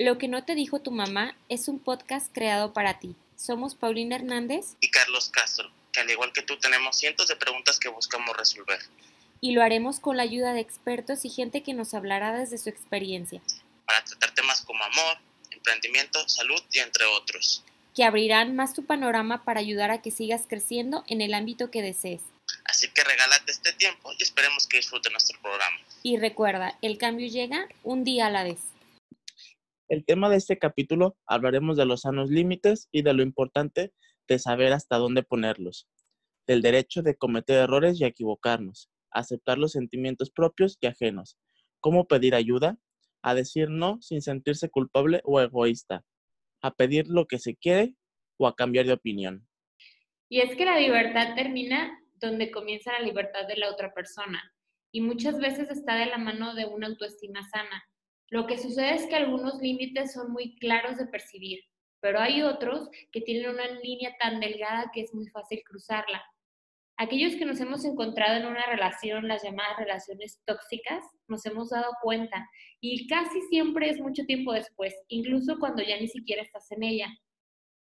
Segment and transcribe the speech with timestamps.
[0.00, 3.14] Lo que no te dijo tu mamá es un podcast creado para ti.
[3.36, 7.78] Somos Paulina Hernández y Carlos Castro, que al igual que tú tenemos cientos de preguntas
[7.78, 8.80] que buscamos resolver.
[9.42, 12.70] Y lo haremos con la ayuda de expertos y gente que nos hablará desde su
[12.70, 13.42] experiencia.
[13.84, 15.18] Para tratar temas como amor,
[15.50, 17.62] emprendimiento, salud y entre otros.
[17.94, 21.82] Que abrirán más tu panorama para ayudar a que sigas creciendo en el ámbito que
[21.82, 22.22] desees.
[22.64, 25.76] Así que regálate este tiempo y esperemos que disfruten nuestro programa.
[26.02, 28.60] Y recuerda, el cambio llega un día a la vez.
[29.90, 33.92] El tema de este capítulo hablaremos de los sanos límites y de lo importante
[34.28, 35.88] de saber hasta dónde ponerlos,
[36.46, 41.36] del derecho de cometer errores y equivocarnos, aceptar los sentimientos propios y ajenos,
[41.80, 42.78] cómo pedir ayuda,
[43.20, 46.04] a decir no sin sentirse culpable o egoísta,
[46.62, 47.96] a pedir lo que se quiere
[48.38, 49.48] o a cambiar de opinión.
[50.28, 54.54] Y es que la libertad termina donde comienza la libertad de la otra persona
[54.92, 57.82] y muchas veces está de la mano de una autoestima sana.
[58.30, 61.60] Lo que sucede es que algunos límites son muy claros de percibir,
[62.00, 66.24] pero hay otros que tienen una línea tan delgada que es muy fácil cruzarla.
[66.96, 71.92] Aquellos que nos hemos encontrado en una relación, las llamadas relaciones tóxicas, nos hemos dado
[72.02, 72.48] cuenta
[72.80, 77.08] y casi siempre es mucho tiempo después, incluso cuando ya ni siquiera estás en ella.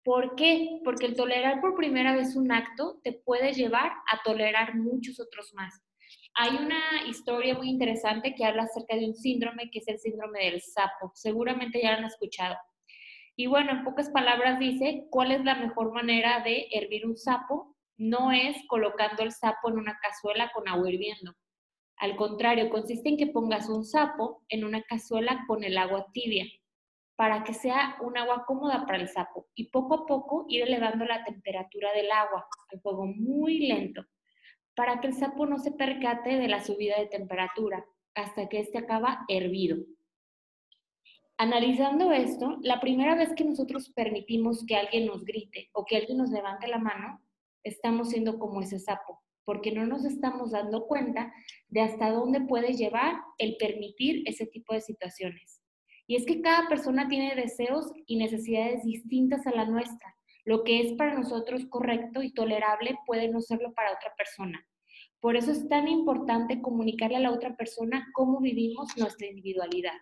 [0.03, 0.81] ¿Por qué?
[0.83, 5.53] Porque el tolerar por primera vez un acto te puede llevar a tolerar muchos otros
[5.53, 5.83] más.
[6.41, 10.45] Hay una historia muy interesante que habla acerca de un síndrome que es el síndrome
[10.45, 11.11] del sapo.
[11.13, 12.57] Seguramente ya lo han escuchado.
[13.35, 17.75] Y bueno, en pocas palabras dice, ¿cuál es la mejor manera de hervir un sapo?
[17.97, 21.35] No es colocando el sapo en una cazuela con agua hirviendo.
[21.97, 26.47] Al contrario, consiste en que pongas un sapo en una cazuela con el agua tibia
[27.17, 31.05] para que sea un agua cómoda para el sapo y poco a poco ir elevando
[31.05, 34.05] la temperatura del agua al fuego muy lento
[34.79, 37.85] para que el sapo no se percate de la subida de temperatura
[38.15, 39.79] hasta que éste acaba hervido.
[41.37, 46.19] Analizando esto, la primera vez que nosotros permitimos que alguien nos grite o que alguien
[46.19, 47.21] nos levante la mano,
[47.65, 51.33] estamos siendo como ese sapo, porque no nos estamos dando cuenta
[51.67, 55.61] de hasta dónde puede llevar el permitir ese tipo de situaciones.
[56.07, 60.18] Y es que cada persona tiene deseos y necesidades distintas a la nuestra.
[60.49, 64.67] Lo que es para nosotros correcto y tolerable puede no serlo para otra persona.
[65.21, 69.99] Por eso es tan importante comunicarle a la otra persona cómo vivimos nuestra individualidad.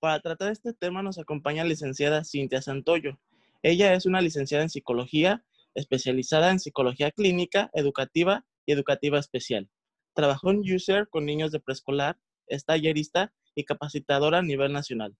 [0.00, 3.20] Para tratar este tema nos acompaña la licenciada Cintia Santoyo.
[3.62, 5.44] Ella es una licenciada en psicología,
[5.74, 9.68] especializada en psicología clínica, educativa y educativa especial.
[10.14, 15.14] Trabajó en User con niños de preescolar, es tallerista y capacitadora a nivel nacional.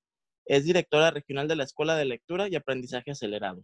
[0.49, 3.63] Es directora regional de la Escuela de Lectura y Aprendizaje Acelerado.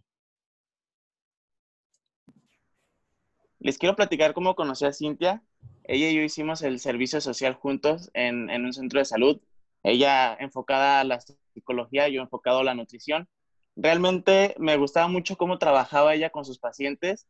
[3.57, 5.43] Les quiero platicar cómo conocí a Cintia.
[5.85, 9.41] Ella y yo hicimos el servicio social juntos en, un centro de salud.
[9.81, 11.19] Ella enfocada a la
[11.55, 13.27] psicología, yo enfocado a la nutrición.
[13.75, 17.27] Realmente me gustaba mucho cómo trabajaba ella con sus pacientes.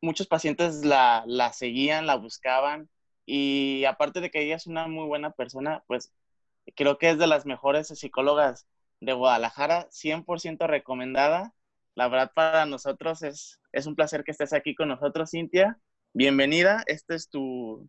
[0.00, 2.90] Muchos pacientes la, la seguían, la buscaban
[3.26, 6.12] y aparte de que ella es una muy buena persona, pues
[6.74, 8.66] creo que es de las mejores psicólogas
[9.00, 11.52] de Guadalajara, 100% recomendada.
[11.94, 15.78] La verdad para nosotros es, es un placer que estés aquí con nosotros, Cintia.
[16.12, 17.88] Bienvenida, este es tu,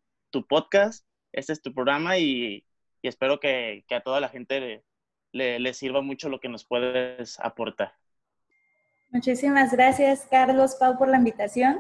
[0.50, 2.66] podcast, este es tu programa y,
[3.02, 4.84] espero que, a toda la gente
[5.32, 7.94] le, le, sirva mucho lo que nos puedes aportar.
[9.12, 11.80] Muchísimas gracias, Carlos, Pau, por la invitación.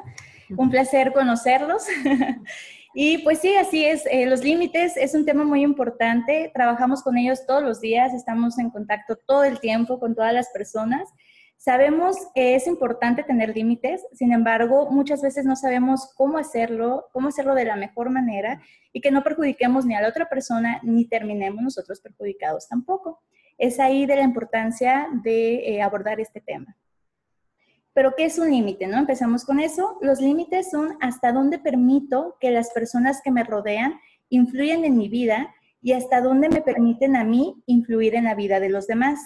[0.55, 1.85] Un placer conocerlos.
[2.97, 4.05] y pues sí, así es.
[4.09, 6.49] Eh, los límites es un tema muy importante.
[6.53, 10.49] Trabajamos con ellos todos los días, estamos en contacto todo el tiempo con todas las
[10.51, 11.09] personas.
[11.57, 17.27] Sabemos que es importante tener límites, sin embargo, muchas veces no sabemos cómo hacerlo, cómo
[17.27, 18.61] hacerlo de la mejor manera
[18.93, 23.21] y que no perjudiquemos ni a la otra persona ni terminemos nosotros perjudicados tampoco.
[23.57, 26.77] Es ahí de la importancia de eh, abordar este tema.
[27.95, 28.87] Pero, ¿qué es un límite?
[28.87, 28.97] ¿no?
[28.97, 29.97] Empezamos con eso.
[30.01, 33.97] Los límites son hasta dónde permito que las personas que me rodean
[34.27, 38.59] influyan en mi vida y hasta dónde me permiten a mí influir en la vida
[38.59, 39.21] de los demás.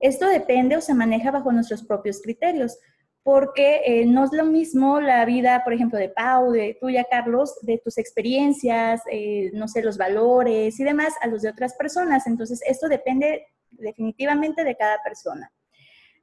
[0.00, 2.76] Esto depende o se maneja bajo nuestros propios criterios,
[3.22, 7.56] porque eh, no es lo mismo la vida, por ejemplo, de Pau, de tuya, Carlos,
[7.62, 12.26] de tus experiencias, eh, no sé, los valores y demás, a los de otras personas.
[12.26, 15.52] Entonces, esto depende definitivamente de cada persona.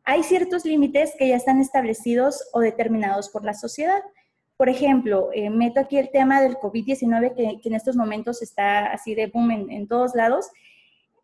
[0.06, 4.02] Hay ciertos límites que ya están establecidos o determinados por la sociedad.
[4.58, 9.16] Por ejemplo, eh, meto aquí el tema del COVID-19 que, en estos momentos está así
[9.16, 10.50] de boom en, en todos lados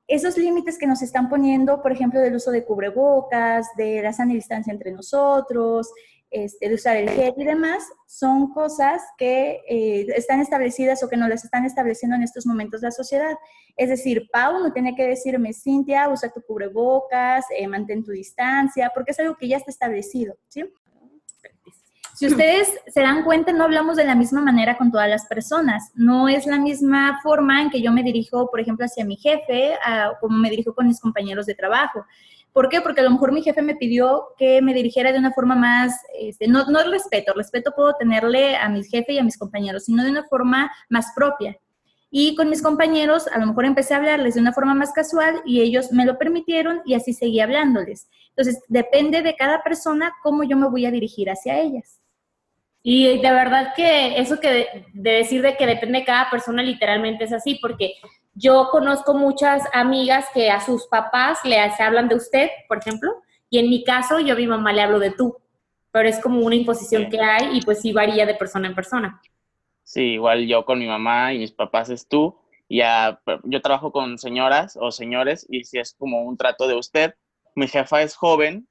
[0.09, 4.33] esos límites que nos están poniendo, por ejemplo, del uso de cubrebocas, de la sana
[4.33, 5.91] distancia entre nosotros,
[6.31, 11.17] este, de usar el gel y demás, son cosas que eh, están establecidas o que
[11.17, 13.35] no las están estableciendo en estos momentos la sociedad.
[13.75, 18.91] Es decir, Pau no tiene que decirme, Cintia, usa tu cubrebocas, eh, mantén tu distancia,
[18.93, 20.63] porque es algo que ya está establecido, ¿sí?
[22.19, 25.89] Si ustedes se dan cuenta, no hablamos de la misma manera con todas las personas.
[25.95, 29.77] No es la misma forma en que yo me dirijo, por ejemplo, hacia mi jefe,
[30.19, 32.03] como me dirijo con mis compañeros de trabajo.
[32.53, 32.81] ¿Por qué?
[32.81, 35.93] Porque a lo mejor mi jefe me pidió que me dirigiera de una forma más,
[36.19, 40.03] este, no, no respeto, respeto puedo tenerle a mi jefe y a mis compañeros, sino
[40.03, 41.57] de una forma más propia.
[42.11, 45.41] Y con mis compañeros, a lo mejor empecé a hablarles de una forma más casual
[45.45, 48.09] y ellos me lo permitieron y así seguí hablándoles.
[48.29, 51.98] Entonces, depende de cada persona cómo yo me voy a dirigir hacia ellas.
[52.91, 54.50] Y de verdad que eso que
[54.94, 57.94] de, decir de que depende de cada persona literalmente es así, porque
[58.33, 63.12] yo conozco muchas amigas que a sus papás le hablan de usted, por ejemplo,
[63.47, 65.38] y en mi caso yo a mi mamá le hablo de tú,
[65.91, 69.21] pero es como una imposición que hay y pues sí varía de persona en persona.
[69.83, 74.18] Sí, igual yo con mi mamá y mis papás es tú, ya yo trabajo con
[74.18, 77.13] señoras o señores y si es como un trato de usted,
[77.53, 78.68] mi jefa es joven,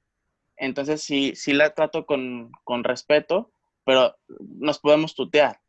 [0.57, 5.59] entonces sí, sí la trato con, con respeto, pero nos podemos tutear,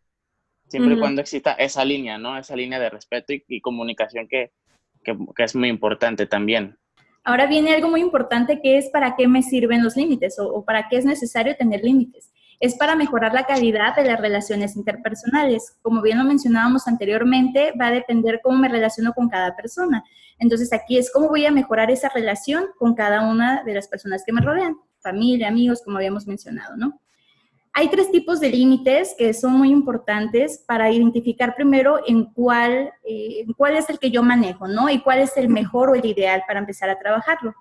[0.69, 2.37] siempre y cuando exista esa línea, ¿no?
[2.37, 4.53] Esa línea de respeto y, comunicación que,
[5.03, 6.79] que, es muy importante también.
[7.25, 10.65] Ahora viene algo muy importante que es para qué me sirven los límites o, o
[10.65, 15.79] para qué es necesario tener límites es para mejorar la calidad de las relaciones interpersonales.
[15.81, 20.05] Como bien lo mencionábamos anteriormente, va a depender cómo me relaciono con cada persona.
[20.39, 24.23] Entonces aquí es cómo voy a mejorar esa relación con cada una de las personas
[24.27, 27.01] que me rodean, familia, amigos, como habíamos mencionado, ¿no?
[27.81, 33.47] Hay tres tipos de límites que son muy importantes para identificar primero en cuál, eh,
[33.57, 34.91] cuál es el que yo manejo, ¿no?
[34.91, 37.55] Y cuál es el mejor o el ideal para empezar a trabajarlo.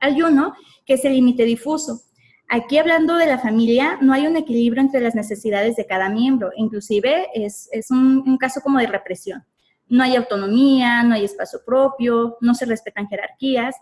[0.00, 0.52] Hay uno
[0.84, 2.00] que es el límite difuso.
[2.48, 6.50] Aquí hablando de la familia, no hay un equilibrio entre las necesidades de cada miembro,
[6.56, 9.44] inclusive es, un, un caso como de represión.
[9.86, 13.76] No hay autonomía, no hay espacio propio, no se respetan jerarquías.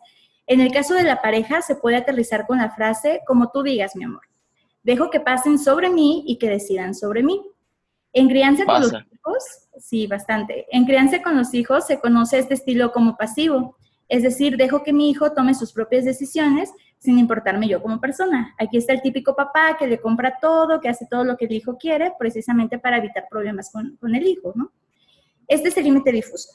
[0.47, 3.97] En el caso de la pareja se puede aterrizar con la frase como tú digas,
[3.97, 4.21] mi amor.
[4.85, 7.43] Dejo que pasen sobre mí y que decidan sobre mí.
[8.13, 9.45] En crianza con los hijos,
[9.81, 10.67] sí, bastante.
[10.71, 13.77] En crianza con los hijos se conoce este estilo como pasivo,
[14.09, 18.55] es decir, dejo que mi hijo tome sus propias decisiones sin importarme yo como persona.
[18.59, 21.53] Aquí está el típico papá que le compra todo, que hace todo lo que el
[21.53, 24.73] hijo quiere, precisamente para evitar problemas con, con el hijo, ¿no?
[25.49, 26.51] Este es el límite difuso.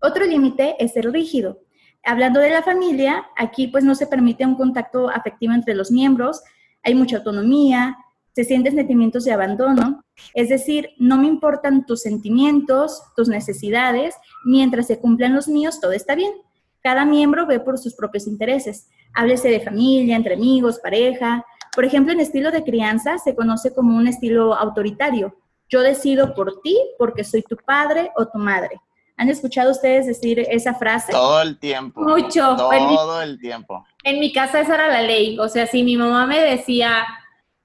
[0.00, 1.60] Otro límite es el rígido.
[2.02, 6.42] Hablando de la familia, aquí pues no se permite un contacto afectivo entre los miembros,
[6.82, 7.96] hay mucha autonomía,
[8.34, 10.02] se sienten sentimientos de abandono,
[10.34, 14.14] es decir, no me importan tus sentimientos, tus necesidades,
[14.44, 16.32] mientras se cumplan los míos, todo está bien.
[16.82, 18.88] Cada miembro ve por sus propios intereses.
[19.14, 21.44] Háblese de familia, entre amigos, pareja.
[21.74, 25.36] Por ejemplo, en estilo de crianza se conoce como un estilo autoritario.
[25.68, 28.80] Yo decido por ti porque soy tu padre o tu madre.
[29.16, 31.12] ¿Han escuchado ustedes decir esa frase?
[31.12, 32.00] Todo el tiempo.
[32.00, 32.56] Mucho.
[32.56, 33.84] Todo el tiempo.
[34.04, 35.38] En mi casa esa era la ley.
[35.38, 37.04] O sea, si mi mamá me decía,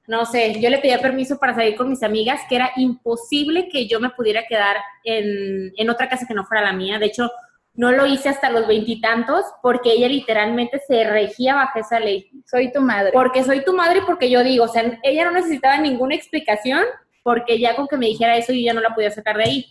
[0.08, 3.88] no sé, yo le pedía permiso para salir con mis amigas, que era imposible que
[3.88, 7.00] yo me pudiera quedar en, en otra casa que no fuera la mía.
[7.00, 7.32] De hecho,
[7.78, 12.30] no lo hice hasta los veintitantos porque ella literalmente se regía bajo esa ley.
[12.46, 13.12] Soy tu madre.
[13.14, 16.84] Porque soy tu madre y porque yo digo, o sea, ella no necesitaba ninguna explicación
[17.22, 19.66] porque ya con que me dijera eso yo ya no la podía sacar de ahí.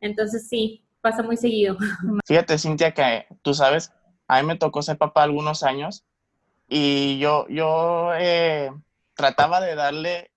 [0.00, 1.76] Entonces sí, pasa muy seguido.
[2.26, 3.92] Fíjate, Cintia, que tú sabes,
[4.28, 6.04] a mí me tocó ser papá algunos años
[6.68, 8.70] y yo, yo eh,
[9.14, 10.30] trataba de darle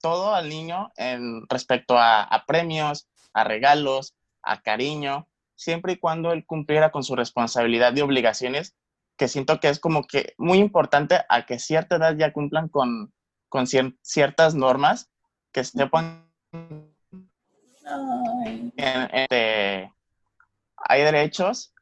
[0.00, 6.32] todo al niño en respecto a, a premios, a regalos, a cariño, siempre y cuando
[6.32, 8.74] él cumpliera con su responsabilidad y obligaciones,
[9.18, 13.12] que siento que es como que muy importante a que cierta edad ya cumplan con,
[13.50, 15.10] con ciertas normas
[15.52, 16.24] que sepan
[18.76, 19.92] este,
[20.76, 21.74] hay derechos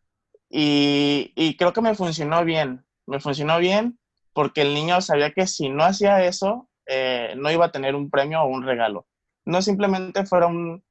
[0.51, 3.99] y, y, creo que me funcionó bien, me funcionó bien
[4.33, 8.11] porque el niño sabía que si no hacía eso, eh, no iba a tener un
[8.11, 9.07] premio o un regalo.
[9.45, 10.83] No simplemente fuera un,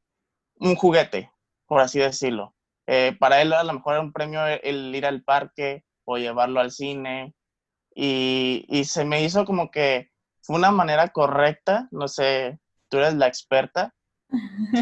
[0.60, 1.32] un juguete,
[1.66, 2.54] por así decirlo.
[2.88, 6.60] Eh, para él a lo mejor era un premio el, ir al parque o llevarlo
[6.60, 7.34] al cine
[7.94, 10.10] y, y se me hizo como que
[10.42, 12.60] fue una manera correcta, no sé,
[12.90, 13.94] tú eres la experta,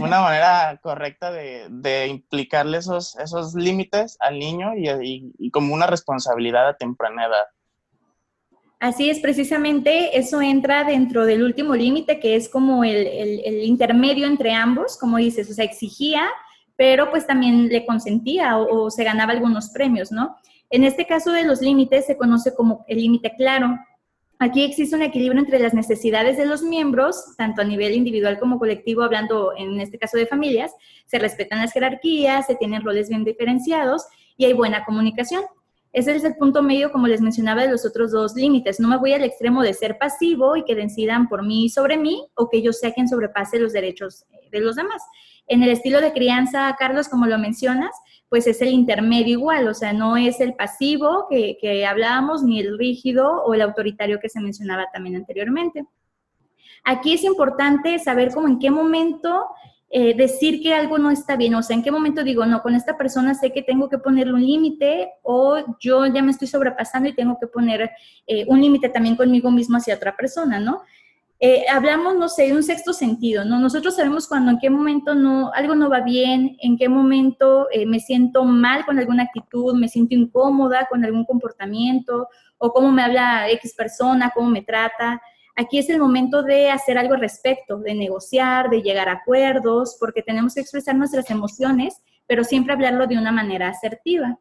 [0.02, 6.68] una manera correcta de, de implicarle esos, esos límites al niño y, como una responsabilidad
[6.68, 7.46] a temprana edad.
[8.80, 14.28] Así es, precisamente eso entra dentro del último límite, que es como el, el, intermedio
[14.28, 16.28] entre ambos, como dices, o sea, exigía,
[16.76, 20.36] pero pues también le consentía o se ganaba algunos premios, ¿no?
[20.70, 23.78] En este caso de los límites se conoce como el límite claro.
[24.46, 28.60] Aquí existe un equilibrio entre las necesidades de los miembros, tanto a nivel individual como
[28.60, 30.72] colectivo, hablando en este caso de familias,
[31.08, 34.06] se respetan las jerarquías, se tienen roles bien diferenciados
[34.38, 35.42] y hay buena comunicación.
[35.94, 38.80] Ese es el punto medio, como les mencionaba, de los otros dos límites.
[38.80, 42.28] No me voy al extremo de ser pasivo y que decidan por mí sobre mí,
[42.36, 45.02] o que yo sea quien sobrepase los derechos de los demás.
[45.48, 47.92] En el estilo de crianza, Carlos, como lo mencionas,
[48.30, 52.60] pues es el intermedio igual, o sea, no es el pasivo que, que hablábamos, ni
[52.60, 55.86] el rígido o el autoritario que se mencionaba también anteriormente.
[56.84, 59.46] Aquí es importante saber cómo en qué momento
[59.90, 62.76] eh, decir que algo no está bien, o sea, en qué momento digo, no, con
[62.76, 67.08] esta persona sé que tengo que ponerle un límite o yo ya me estoy sobrepasando
[67.08, 67.92] y tengo que poner
[68.28, 70.82] eh, un límite también conmigo mismo hacia otra persona, ¿no?
[71.48, 73.60] Eh, hablamos, no sé, de un sexto sentido, ¿no?
[73.60, 78.00] Nosotros sabemos cuando, en qué momento no, algo no va bien, en qué momento me
[78.00, 83.48] siento mal con alguna actitud, me siento incómoda con algún comportamiento, o cómo me habla
[83.52, 85.22] X persona, cómo me trata.
[85.56, 89.98] Aquí es el momento de hacer algo al respecto, de negociar, de llegar a acuerdos,
[90.00, 94.40] porque tenemos que expresar nuestras emociones, pero siempre hablarlo de una manera asertiva.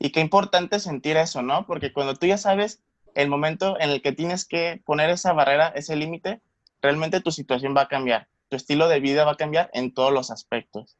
[0.00, 1.66] Y qué importante sentir eso, ¿no?
[1.66, 2.82] Porque cuando tú ya sabes
[3.16, 6.40] el momento en el que tienes que poner esa barrera, ese límite,
[6.80, 10.12] realmente tu situación va a cambiar, tu estilo de vida va a cambiar en todos
[10.12, 10.96] los aspectos.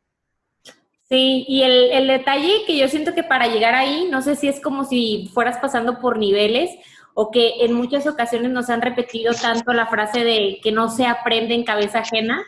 [1.09, 4.49] Sí, y el, el detalle que yo siento que para llegar ahí, no sé si
[4.49, 6.71] es como si fueras pasando por niveles
[7.19, 11.07] o que en muchas ocasiones nos han repetido tanto la frase de que no se
[11.07, 12.45] aprende en cabeza ajena,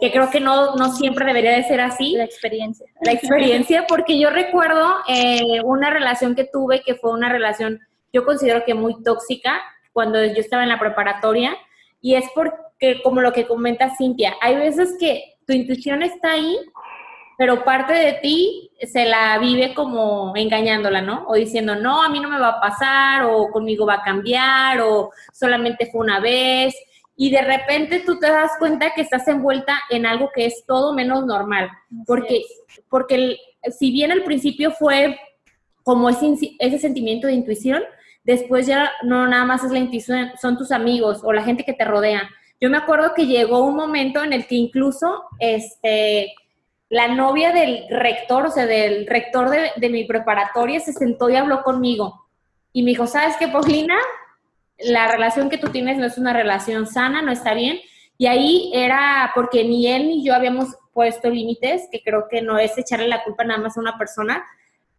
[0.00, 2.14] que creo que no, no siempre debería de ser así.
[2.16, 2.86] La experiencia.
[3.02, 7.80] La experiencia, porque yo recuerdo eh, una relación que tuve que fue una relación,
[8.14, 9.60] yo considero que muy tóxica,
[9.92, 11.56] cuando yo estaba en la preparatoria,
[12.00, 16.56] y es porque, como lo que comenta Cintia, hay veces que tu intuición está ahí,
[17.36, 21.24] pero parte de ti se la vive como engañándola, ¿no?
[21.26, 24.80] O diciendo, no, a mí no me va a pasar, o conmigo va a cambiar,
[24.80, 26.74] o solamente fue una vez.
[27.16, 30.94] Y de repente tú te das cuenta que estás envuelta en algo que es todo
[30.94, 31.68] menos normal.
[32.06, 32.42] Porque,
[32.88, 33.38] porque
[33.76, 35.18] si bien al principio fue
[35.82, 37.82] como ese, ese sentimiento de intuición,
[38.24, 41.74] después ya no nada más es la intuición, son tus amigos o la gente que
[41.74, 42.28] te rodea.
[42.60, 46.34] Yo me acuerdo que llegó un momento en el que incluso, este,
[46.88, 51.62] la novia del rector, o sea, del rector de, mi preparatoria, se sentó y habló
[51.62, 52.26] conmigo.
[52.72, 53.96] Y me dijo, ¿sabes qué, Paulina?
[54.78, 57.78] La relación que tú tienes no es una relación sana, no está bien.
[58.16, 62.58] Y ahí era porque ni él ni yo habíamos puesto límites, que creo que no
[62.58, 64.44] es echarle la culpa nada más a una persona,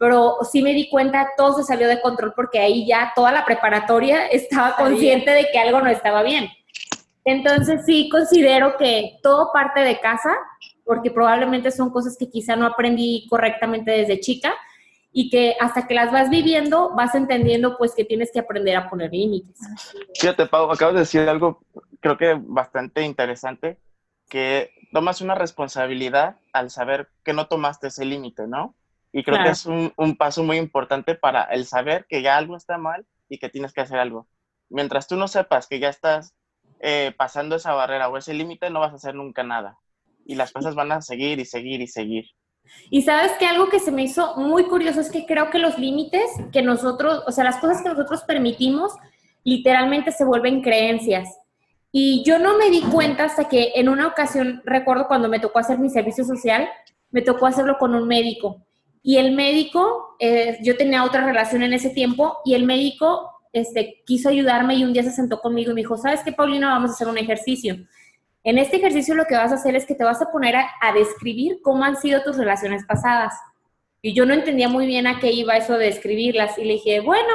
[0.06, 3.44] pero sí me di cuenta, todo se salió de control porque ahí ya toda la
[3.44, 6.48] preparatoria estaba consciente de que algo no estaba bien.
[7.24, 10.38] Entonces sí considero que todo parte de casa
[10.84, 14.54] porque probablemente son cosas que quizá no aprendí correctamente desde chica
[15.12, 18.88] y que hasta que las vas viviendo vas entendiendo pues que tienes que aprender a
[18.88, 19.58] poner límites.
[20.20, 21.64] Fíjate, Pau, acabas de decir algo
[22.00, 23.80] creo que bastante interesante,
[24.30, 28.76] que tomas una responsabilidad al saber que no tomaste ese límite, ¿no?
[29.18, 32.58] Y creo que es un, un, paso muy importante para el saber que ya algo
[32.58, 34.28] está mal y que tienes que hacer algo.
[34.68, 36.36] Mientras tú no sepas que ya estás
[36.82, 39.78] eh, pasando esa barrera o ese límite, no vas a hacer nunca nada
[40.26, 42.26] y las cosas van a seguir y seguir y seguir.
[42.90, 45.80] Y sabes que algo que se me hizo muy curioso es que creo que los
[45.80, 48.92] límites que nosotros, o sea, las cosas que nosotros permitimos,
[49.46, 51.40] literalmente se vuelven creencias.
[51.90, 55.60] Y yo no me di cuenta hasta que en una ocasión, recuerdo cuando me tocó
[55.60, 56.68] hacer mi servicio social,
[57.12, 58.66] me tocó hacerlo con un médico.
[59.08, 64.02] Y el médico, eh, yo tenía otra relación en ese tiempo, y el médico este,
[64.04, 66.70] quiso ayudarme y un día se sentó conmigo y me dijo, ¿sabes qué, Paulina?
[66.70, 67.76] Vamos a hacer un ejercicio.
[68.44, 70.92] En este ejercicio lo que vas a hacer es que te vas a poner a,
[70.96, 73.36] describir cómo han sido tus relaciones pasadas.
[74.02, 76.58] Y yo no entendía muy bien a qué iba eso de escribirlas.
[76.58, 77.34] Y le dije, bueno,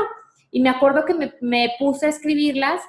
[0.51, 2.83] y me acuerdo que me, me puse a escribirlas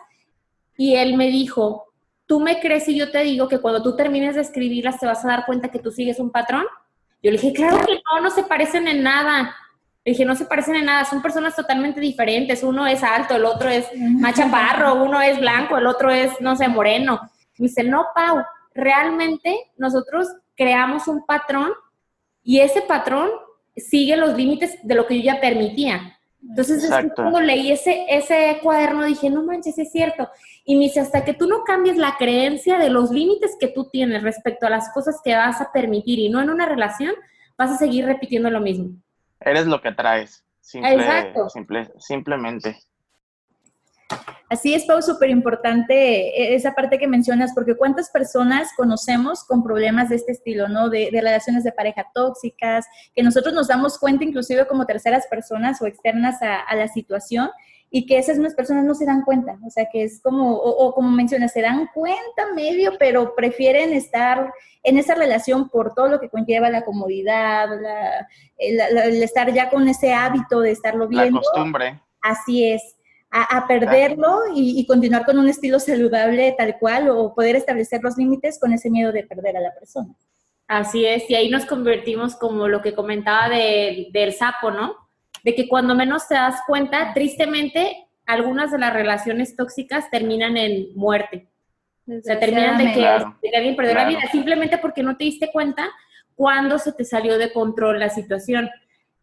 [0.76, 1.94] y él me dijo,
[2.26, 5.24] ¿tú me crees si yo te digo que cuando tú termines de escribirlas te vas
[5.24, 6.66] a dar cuenta que tú sigues un patrón?
[7.22, 9.56] Yo le dije, claro que no, no se parecen en nada.
[10.04, 12.64] Le dije, no se parecen en nada, son personas totalmente diferentes.
[12.64, 16.68] Uno es alto, el otro es machaparro, uno es blanco, el otro es, no sé,
[16.68, 17.22] moreno.
[17.58, 21.72] Me dice, no, Pau, realmente nosotros creamos un patrón
[22.44, 23.30] y ese patrón
[23.76, 26.18] sigue los límites de lo que yo ya permitía.
[26.48, 30.28] Entonces, cuando leí ese, ese cuaderno, dije, no manches, es cierto.
[30.66, 33.90] Y me dice, hasta que tú no cambies la creencia de los límites que tú
[33.90, 37.14] tienes respecto a las cosas que vas a permitir y no en una relación,
[37.58, 38.90] vas a seguir repitiendo lo mismo.
[39.40, 40.44] Eres lo que traes.
[40.74, 41.48] Exacto.
[42.00, 42.78] simplemente.
[44.52, 49.64] Así es, Pau, súper importante eh, esa parte que mencionas, porque cuántas personas conocemos con
[49.64, 50.90] problemas de este estilo, ¿no?
[50.90, 55.86] De, relaciones de pareja tóxicas, que nosotros nos damos cuenta inclusive como terceras personas o
[55.86, 57.50] externas a, a la situación
[57.90, 60.94] y que esas mismas personas no se dan cuenta, o sea, que es como, o,
[60.94, 64.52] como mencionas, se dan cuenta medio, pero prefieren estar
[64.84, 67.70] en esa relación por todo lo que conlleva la comodidad,
[68.58, 71.40] el, estar ya con ese hábito de estarlo viendo.
[71.40, 72.02] La costumbre.
[72.22, 72.98] Así es.
[73.34, 78.18] A, perderlo y, y, continuar con un estilo saludable tal cual o poder establecer los
[78.18, 80.14] límites con ese miedo de perder a la persona.
[80.68, 84.96] Así es, y ahí nos convertimos como lo que comentaba de, del sapo, ¿no?
[85.44, 90.96] de que cuando menos te das cuenta, tristemente, algunas de las relaciones tóxicas terminan en
[90.96, 91.48] muerte.
[92.08, 93.06] O sea, terminan de que,
[93.56, 95.90] alguien perdió la vida, simplemente porque no te diste cuenta
[96.36, 98.70] cuando se te salió de control la situación.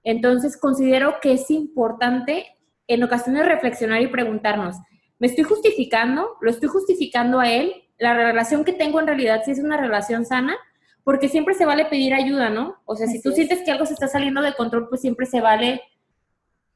[0.02, 2.46] Entonces, considero que es importante
[2.88, 4.76] en ocasiones reflexionar y preguntarnos,
[5.18, 6.36] ¿me estoy justificando?
[6.40, 7.72] ¿Lo estoy justificando a él?
[7.98, 10.56] ¿La relación que tengo en realidad si es una relación sana?
[11.04, 12.82] Porque siempre se vale pedir ayuda, ¿no?
[12.84, 15.40] O sea, si tú sientes que algo se está saliendo de control, pues siempre se
[15.40, 15.82] vale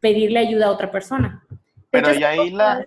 [0.00, 1.44] pedirle ayuda a otra persona.
[1.90, 2.86] Pero y ahí la...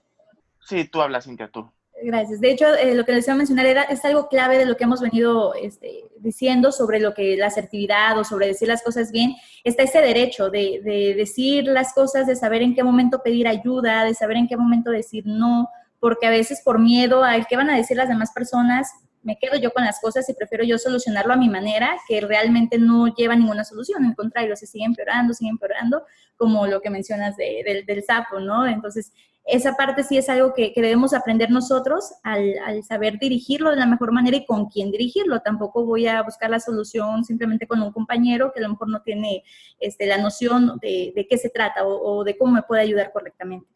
[0.62, 1.72] Sí, tú hablas, Cintia, tú.
[2.06, 2.40] Gracias.
[2.40, 4.78] De hecho, eh, lo que les iba a mencionar era, es algo clave de lo
[4.78, 9.12] que hemos venido este, diciendo sobre lo que la asertividad o sobre decir las cosas
[9.12, 9.36] bien.
[9.64, 14.04] Está ese derecho de, de, decir las cosas, de saber en qué momento pedir ayuda,
[14.04, 15.68] de saber en qué momento decir no,
[16.00, 18.92] porque a veces por miedo al qué van a decir las demás personas,
[19.24, 22.78] me quedo yo con las cosas y prefiero yo solucionarlo a mi manera, que realmente
[22.78, 26.04] no lleva ninguna solución, al contrario, se sigue empeorando, sigue empeorando,
[26.38, 28.68] como lo que mencionas del, sapo, ¿no?
[28.68, 29.12] Entonces,
[29.46, 34.12] esa parte sí es algo que, debemos aprender nosotros al, saber dirigirlo de la mejor
[34.12, 35.40] manera y con quién dirigirlo.
[35.42, 39.02] Tampoco voy a buscar la solución simplemente con un compañero que a lo mejor no
[39.02, 39.44] tiene
[39.80, 43.68] este, la noción de, qué se trata o, de cómo me puede ayudar correctamente.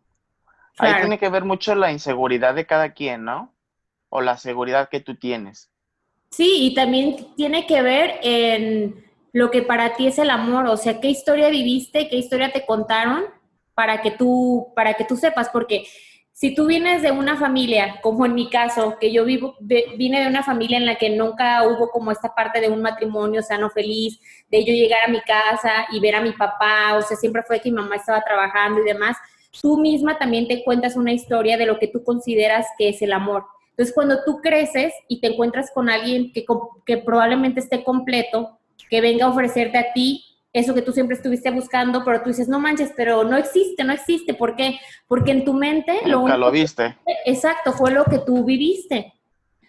[0.77, 3.53] Ahí tiene que ver mucho la inseguridad de cada quien, ¿no?
[4.09, 5.69] o la seguridad que tú tienes.
[6.31, 10.77] Sí, y también tiene que ver en lo que para ti es el amor, o
[10.77, 13.23] sea, qué historia viviste, qué historia te contaron
[13.79, 15.85] para que tú, para que tú sepas, porque
[16.33, 20.27] si tú vienes de una familia, como en mi caso, que yo vivo, vine de
[20.27, 24.19] una familia en la que nunca hubo como esta parte de un matrimonio sano, feliz,
[24.51, 27.61] de yo llegar a mi casa y ver a mi papá, o sea, siempre fue
[27.61, 29.15] que mi mamá estaba trabajando y demás,
[29.61, 33.13] tú misma también te cuentas una historia de lo que tú consideras que es el
[33.13, 33.45] amor.
[33.69, 36.43] Entonces, cuando tú creces y te encuentras con alguien que,
[36.85, 41.51] que probablemente esté completo, que venga a ofrecerte a ti eso que tú siempre estuviste
[41.51, 44.33] buscando, pero tú dices, no manches, pero no existe, no existe.
[44.33, 44.79] ¿Por qué?
[45.07, 45.99] Porque en tu mente...
[46.05, 46.97] Nunca lo, viste.
[47.25, 49.13] exacto, fue lo que tú viviste.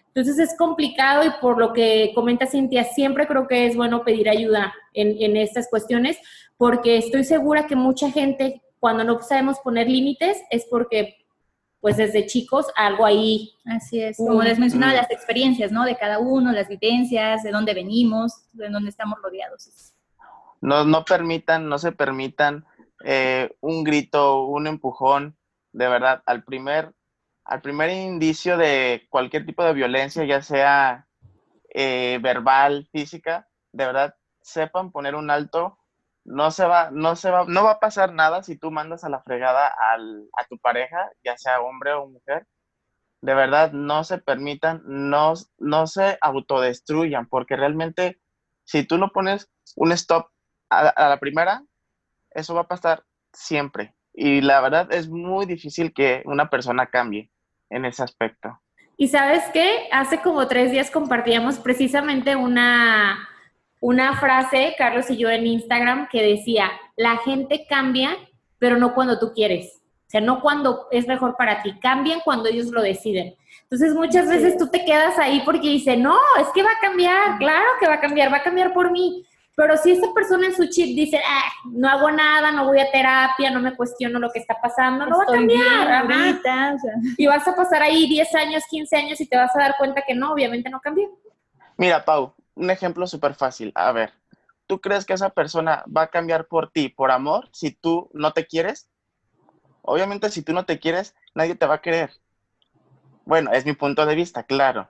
[0.07, 4.27] Entonces es complicado y por lo que comenta Cintia, siempre creo que es bueno pedir
[4.27, 6.17] ayuda en, en estas cuestiones,
[6.57, 11.21] porque estoy segura que mucha gente, cuando no sabemos poner límites, es porque
[11.79, 13.53] pues desde chicos algo ahí.
[13.65, 15.83] Así es, como les mencionaba, las experiencias, ¿no?
[15.83, 19.93] De cada uno, las vivencias, de dónde venimos, de dónde estamos rodeados.
[20.61, 22.65] No, no permitan, no se permitan
[23.03, 25.37] eh, un grito, un empujón,
[25.73, 26.93] de verdad, al primer,
[27.45, 31.07] al primer indicio de cualquier tipo de violencia, ya sea
[31.73, 35.77] eh, verbal, física, de verdad, sepan poner un alto
[36.23, 39.09] no se va, no se va, no va a pasar nada si tú mandas a
[39.09, 42.47] la fregada al, a tu pareja, ya sea hombre o mujer.
[43.21, 48.19] De verdad, no se permitan, no, no se autodestruyan, porque realmente
[48.63, 50.27] si tú no pones un stop
[50.71, 51.63] a, la primera,
[52.31, 53.03] eso va a pasar
[53.33, 53.93] siempre.
[54.13, 57.29] Y la verdad es muy difícil que una persona cambie
[57.69, 58.59] en ese aspecto.
[58.97, 63.27] Y sabes qué, hace como tres días compartíamos precisamente una,
[63.79, 68.15] una frase, Carlos y yo en Instagram, que decía, la gente cambia,
[68.59, 69.81] pero no cuando tú quieres.
[70.07, 73.35] O sea, no cuando es mejor para ti, cambian cuando ellos lo deciden.
[73.63, 77.37] Entonces muchas veces tú te quedas ahí porque dice, no, es que va a cambiar,
[77.37, 79.25] claro que va a cambiar, va a cambiar por mí.
[79.55, 82.89] Pero si esta persona en su chip dice, ah, no hago nada, no voy a
[82.89, 86.05] terapia, no me cuestiono lo que está pasando, no va a cambiar.
[87.17, 90.03] Y vas a pasar ahí 10 años, 15 años y te vas a dar cuenta
[90.07, 91.09] que no, obviamente no cambió.
[91.77, 93.71] Mira, Pau, un ejemplo súper fácil.
[93.75, 94.13] A ver,
[94.67, 98.31] ¿tú crees que esa persona va a cambiar por ti, por amor, si tú no
[98.31, 98.89] te quieres?
[99.81, 102.11] Obviamente, si tú no te quieres, nadie te va a querer.
[103.25, 104.89] Bueno, es mi punto de vista, claro.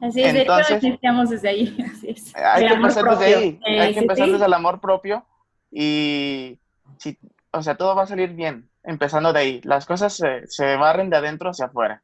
[0.00, 0.82] Así es, Entonces,
[1.30, 1.76] desde ahí.
[2.34, 3.60] Hay que empezar desde ahí.
[3.64, 5.24] hay que empezar desde el amor propio
[5.70, 6.58] y,
[6.98, 7.18] si,
[7.50, 9.60] o sea, todo va a salir bien, empezando de ahí.
[9.64, 12.02] Las cosas se, se barren de adentro hacia afuera.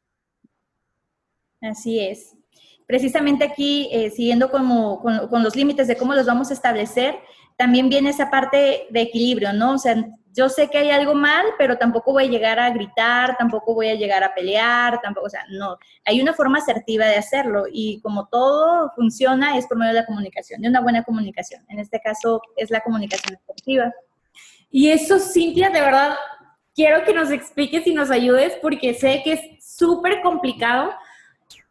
[1.61, 2.35] Así es
[2.93, 7.17] precisamente aquí, eh, siguiendo como, con, los límites de cómo los vamos a establecer,
[7.57, 9.73] también viene esa parte de equilibrio, ¿no?
[9.73, 9.95] O sea,
[10.33, 13.89] yo sé que hay algo mal, pero tampoco voy a llegar a gritar, tampoco voy
[13.89, 18.01] a llegar a pelear, tampoco, o sea, no, hay una forma asertiva de hacerlo y
[18.01, 21.63] como todo funciona es por medio de la comunicación, de una buena comunicación.
[21.69, 23.93] En este caso es la comunicación asertiva.
[24.71, 26.15] Y eso, Cintia, de verdad,
[26.73, 30.91] quiero que nos expliques y nos ayudes porque sé que es súper complicado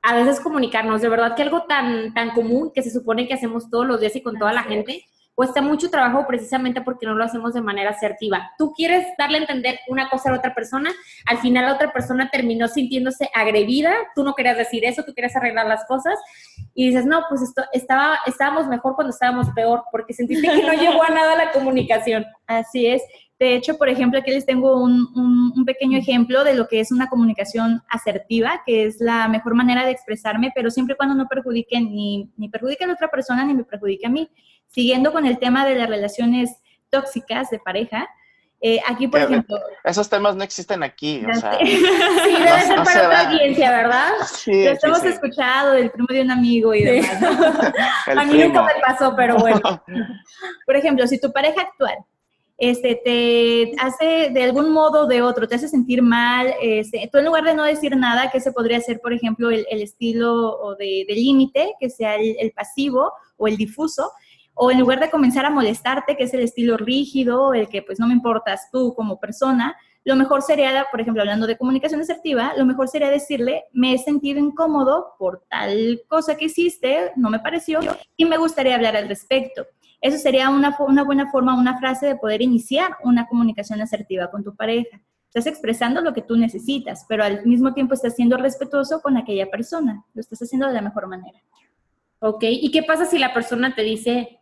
[0.02, 1.00] a veces comunicarnos.
[1.00, 4.14] De verdad que algo tan, tan común que se supone que hacemos todos los días
[4.14, 7.90] y con toda la gente, cuesta mucho trabajo precisamente porque no lo hacemos de manera
[7.90, 8.50] asertiva.
[8.58, 10.90] Tú quieres darle a entender una cosa a la otra persona,
[11.26, 15.34] al final la otra persona terminó sintiéndose agredida, tú no querías decir eso, tú querías
[15.36, 16.18] arreglar las cosas
[16.74, 20.72] y dices, no, pues esto, estaba, estábamos mejor cuando estábamos peor porque sentiste que no
[20.72, 22.24] llegó a nada la comunicación.
[22.46, 23.02] Así es.
[23.42, 26.92] De hecho, por ejemplo, aquí les tengo un, un, pequeño ejemplo de lo que es
[26.92, 31.80] una comunicación asertiva, que es la mejor manera de expresarme, pero siempre cuando no perjudique
[31.80, 34.30] ni, ni perjudique a la otra persona ni me perjudique a mí.
[34.72, 36.50] Siguiendo con el tema de las relaciones
[36.90, 38.08] tóxicas de pareja,
[38.60, 39.58] eh, aquí, por ejemplo...
[39.82, 41.58] Esos temas no existen aquí, o sea...
[41.64, 44.10] sí, debe ser para otra audiencia, ¿verdad?
[44.32, 47.22] Sí, Lo hemos escuchado del primo de un amigo y demás.
[48.06, 49.60] a mí nunca me pasó, pero bueno.
[50.66, 51.96] por ejemplo, si tu pareja actual
[52.62, 57.18] este, te hace de algún modo o de otro, te hace sentir mal, este, tú
[57.18, 60.76] en lugar de no decir nada, que se podría ser, por ejemplo, el, estilo o
[60.76, 64.12] de, límite, que sea el, pasivo o el difuso,
[64.54, 67.98] o en lugar de comenzar a molestarte, que es el estilo rígido, el que pues
[67.98, 72.54] no me importas tú como persona, lo mejor sería, por ejemplo, hablando de comunicación asertiva,
[72.56, 77.38] lo mejor sería decirle, me he sentido incómodo por tal cosa que hiciste, no me
[77.38, 77.80] pareció,
[78.16, 79.64] y me gustaría hablar al respecto.
[80.00, 84.42] Eso sería una, una buena forma, una frase de poder iniciar una comunicación asertiva con
[84.42, 85.00] tu pareja.
[85.28, 89.48] Estás expresando lo que tú necesitas, pero al mismo tiempo estás siendo respetuoso con aquella
[89.50, 90.04] persona.
[90.12, 91.38] Lo estás haciendo de la mejor manera.
[92.18, 94.40] Ok, ¿y qué pasa si la persona te dice,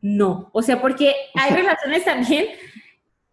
[0.00, 0.50] no.
[0.52, 2.46] O sea, porque hay relaciones también,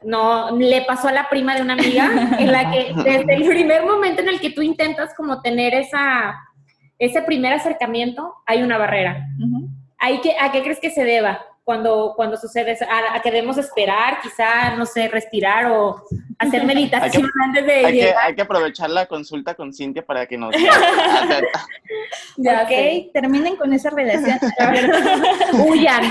[0.04, 3.86] no, le pasó a la prima de una amiga, en la que desde el primer
[3.86, 6.36] momento en el que tú intentas como tener esa,
[7.00, 9.28] ese primer acercamiento, hay una barrera.
[9.98, 11.42] hay que, ¿A qué crees que se deba?
[11.64, 16.04] Cuando, cuando sucede A, que debemos esperar, quizá, no sé, respirar o
[16.38, 20.38] hacer meditación antes de hay Que, hay que aprovechar la consulta con Cintia para que
[20.38, 20.54] nos...
[22.38, 24.38] ya, ok, terminen con esa relación.
[25.66, 26.04] Huyan,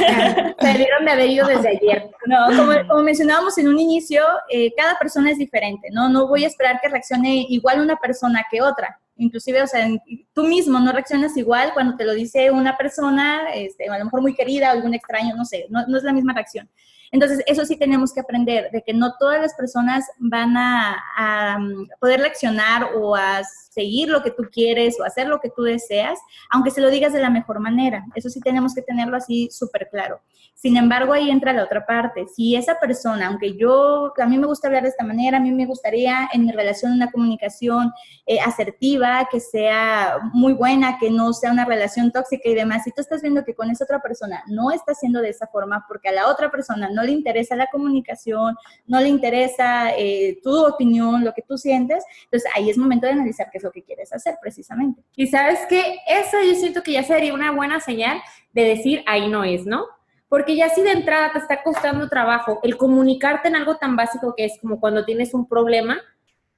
[0.59, 2.11] se dieron de haber ido desde ayer.
[2.27, 6.09] No, como, como mencionábamos en un inicio, eh, cada persona es diferente, ¿no?
[6.09, 9.89] No voy a esperar que reaccione igual una persona que otra inclusive, o sea,
[10.33, 14.23] tú mismo no reaccionas igual cuando te lo dice una persona, este, a lo mejor
[14.23, 16.69] muy querida, algún extraño, no sé, no, no es la misma reacción.
[17.13, 21.59] Entonces, eso sí tenemos que aprender, de que no todas las personas van a, a,
[21.59, 25.63] mm, poder reaccionar o a seguir lo que tú quieres o hacer lo que tú
[25.63, 26.19] deseas,
[26.51, 28.05] aunque se lo digas de la mejor manera.
[28.15, 30.21] Eso sí tenemos que tenerlo así súper claro.
[30.55, 32.27] Sin embargo, ahí entra la otra parte.
[32.29, 35.51] Si esa persona, aunque yo, a mí me gusta hablar de esta manera, a mí
[35.51, 37.91] me gustaría en mi relación una comunicación
[38.27, 42.93] eh, asertiva, que sea muy buena, que no sea una relación tóxica y demás, si
[42.93, 46.11] tú estás viendo que con esa otra persona no está haciendo de esa forma porque
[46.11, 48.55] a la otra persona no le interesa la comunicación,
[48.87, 53.13] no le interesa eh, tu opinión, lo que tú sientes, entonces ahí es momento de
[53.13, 55.03] analizar qué es lo que quieres hacer precisamente.
[55.17, 58.21] Y sabes que eso yo siento que ya sería una buena señal
[58.53, 59.87] de decir ahí no es, ¿no?
[60.29, 64.35] Porque ya si de entrada te está costando trabajo el comunicarte en algo tan básico
[64.37, 66.01] que es como cuando tienes un problema,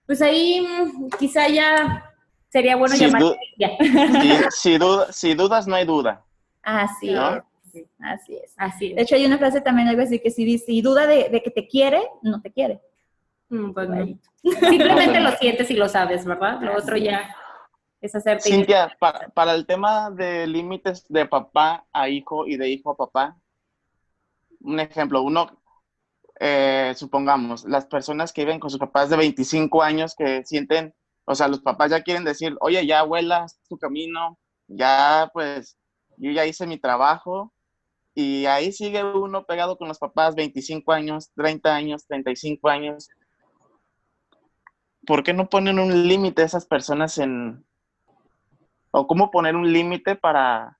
[0.07, 2.11] pues ahí mm, quizá ya
[2.49, 3.23] sería bueno llamar.
[4.51, 4.79] Si,
[5.11, 6.25] si, dudas, no hay duda.
[6.63, 7.19] Así es.
[7.99, 8.55] Así es.
[8.57, 11.51] Así De hecho, hay una frase también algo así que si, si duda de, que
[11.51, 12.81] te quiere, no te quiere.
[13.49, 13.89] Mm, pues
[14.43, 16.61] Simplemente lo sientes y lo sabes, ¿verdad?
[16.61, 17.35] Lo otro ya
[18.01, 18.51] es hacerte.
[18.51, 22.97] Cintia, para, para el tema de límites de papá a hijo y de hijo a
[22.97, 23.37] papá,
[24.61, 25.63] un ejemplo, uno,
[26.41, 31.35] eh, supongamos, las personas que viven con sus papás de 25 años que sienten, o
[31.35, 35.79] sea, los papás ya quieren decir, oye, ya abuela, tu camino, ya pues,
[36.17, 37.55] yo ya hice mi trabajo,
[38.15, 43.09] y ahí sigue uno pegado con los papás 25 años, 30 años, 35 años.
[45.07, 47.65] ¿Por qué no ponen un límite a esas personas en...
[48.91, 50.79] o cómo poner un límite para,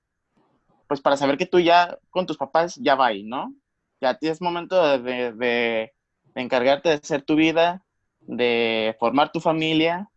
[0.87, 3.53] pues para saber que tú ya con tus papás ya va ahí, ¿no?
[4.01, 5.91] ya es momento de,
[6.35, 7.83] encargarte de hacer tu vida,
[8.21, 10.09] de formar tu familia.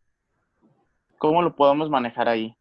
[1.19, 2.57] ¿Cómo lo podemos manejar ahí?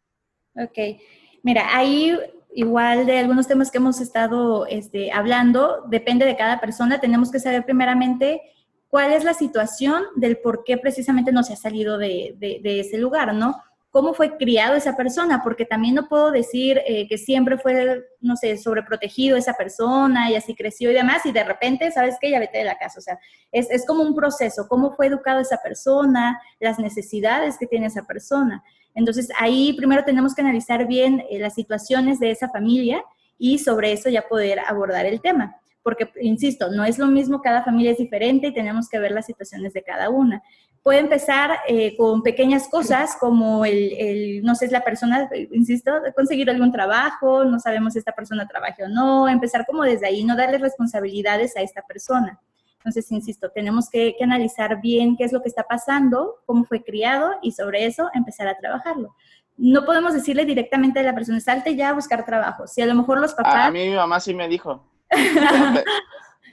[0.55, 0.99] Ok,
[1.43, 2.17] mira, ahí
[2.53, 6.99] igual de algunos temas que hemos estado este, hablando, depende de cada persona.
[6.99, 8.41] Tenemos que saber primeramente
[8.89, 12.97] cuál es la situación del por qué precisamente no se ha salido de, de ese
[12.97, 13.61] lugar, ¿no?
[13.97, 18.35] cómo fue criado esa persona, porque también no puedo decir eh, que siempre fue, no
[18.35, 22.29] sé, sobreprotegido esa persona y así creció y demás, y de repente, ¿sabes qué?
[22.29, 22.99] Ya vete de la casa.
[22.99, 23.17] O sea,
[23.51, 28.03] es, es como un proceso, cómo fue educado esa persona, las necesidades que tiene esa
[28.03, 28.63] persona.
[28.93, 33.03] Entonces, ahí primero tenemos que analizar bien eh, las situaciones de esa familia
[33.39, 35.55] y sobre eso ya poder abordar el tema.
[35.87, 39.25] Porque, insisto, no es lo mismo, cada familia es diferente y tenemos que ver las
[39.25, 40.43] situaciones de cada una
[40.87, 46.71] puede empezar eh, con pequeñas cosas como el, no sé, la persona, insisto, conseguir algún
[46.71, 50.59] trabajo, no sabemos si esta persona trabaja o no, empezar como desde ahí, no darle
[50.59, 52.39] responsabilidades a esta persona.
[52.77, 57.33] Entonces, insisto, tenemos que, analizar bien qué es lo que está pasando, cómo fue criado
[57.41, 59.13] y sobre eso empezar a trabajarlo.
[59.57, 62.65] No podemos decirle directamente a la persona, salte ya a buscar trabajo.
[62.65, 63.67] Si a lo mejor los papás...
[63.67, 64.85] A, mí mi mamá sí me dijo.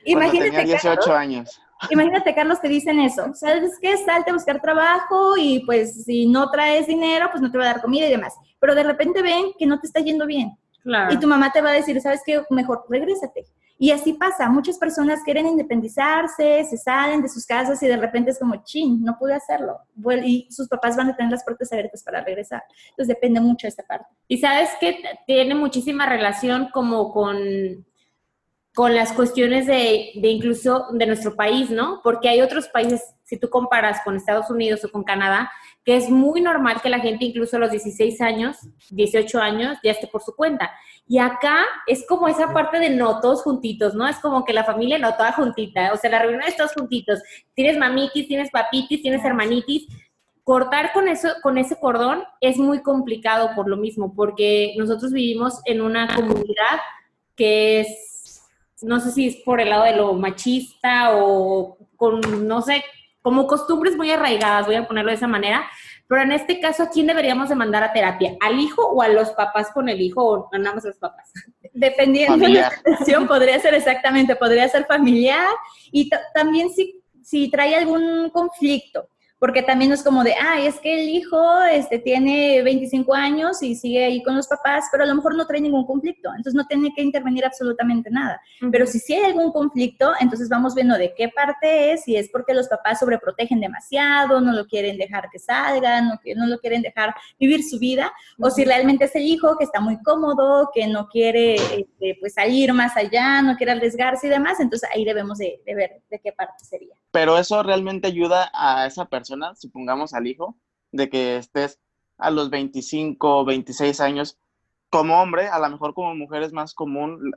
[0.05, 0.51] Imagínate.
[0.51, 1.61] Tenía 18 años.
[1.91, 3.35] Imagínate, Carlos, te dicen eso.
[3.35, 3.97] ¿Sabes qué?
[3.99, 7.73] Salte a buscar trabajo y pues si no traes dinero, pues no te va a
[7.73, 8.35] dar comida y demás.
[8.59, 10.57] Pero de repente ven que no te está yendo bien.
[11.11, 12.43] Y tu mamá te va a decir, ¿sabes qué?
[12.51, 13.47] Mejor regrésate.
[13.79, 14.49] Y así pasa.
[14.51, 19.03] Muchas personas quieren independizarse, se salen de sus casas y de repente es como, chin,
[19.03, 19.79] no pude hacerlo.
[20.25, 22.63] Y sus papás van a tener las puertas abiertas para regresar.
[22.91, 24.07] Entonces depende mucho de esta parte.
[24.29, 27.39] Y sabes que tiene muchísima relación como con
[28.75, 32.01] con las cuestiones de, de, incluso de nuestro país, ¿no?
[32.03, 35.51] Porque hay otros países, si tú comparas con Estados Unidos o con Canadá,
[35.85, 38.57] que es muy normal que la gente incluso a los 16 años,
[38.91, 40.73] 18 años, ya esté por su cuenta.
[41.07, 44.09] Y acá es como esa parte de no todos juntitos, ¿no?
[44.09, 47.23] Es como que la familia no toda juntita, o sea, la reunión es todos juntitos.
[47.55, 49.87] Tienes mamitis, tienes papitis, tienes hermanitis.
[50.43, 55.61] Cortar con eso, con ese cordón es muy complicado por lo mismo, porque nosotros vivimos
[55.65, 56.81] en una comunidad
[57.37, 58.14] que es
[58.83, 62.85] no sé si es por el lado de lo machista o con, no sé,
[63.23, 65.65] como costumbres muy arraigadas, voy a ponerlo de esa manera,
[66.07, 68.37] pero en este caso, ¿a quién deberíamos de mandar a terapia?
[68.41, 71.33] ¿Al hijo o a los papás con el hijo o nada más a los papás?
[71.73, 75.49] Dependiendo de la situación, podría ser exactamente, podría ser familiar
[75.91, 81.03] y también si, si trae algún conflicto porque también es como de, ay, es que
[81.03, 85.15] el hijo este, tiene 25 años y sigue ahí con los papás, pero a lo
[85.15, 88.41] mejor no trae ningún conflicto, entonces no tiene que intervenir absolutamente nada.
[88.71, 92.31] Pero si sí hay algún conflicto, entonces vamos viendo de qué parte es, si es
[92.31, 96.83] porque los papás sobreprotegen demasiado, no lo quieren dejar que salga, no, no lo quieren
[96.83, 100.87] dejar vivir su vida, o si realmente es el hijo que está muy cómodo, que
[100.87, 105.39] no quiere este, pues salir más allá, no quiere arriesgarse y demás, entonces ahí debemos
[105.39, 106.95] de ver de qué parte sería.
[107.11, 109.24] Pero eso realmente ayuda a esa persona
[109.57, 110.57] supongamos al hijo,
[110.93, 111.81] de que estés
[112.19, 114.39] a los 25, 26 años,
[114.91, 117.33] como hombre, a lo mejor como mujer es más común,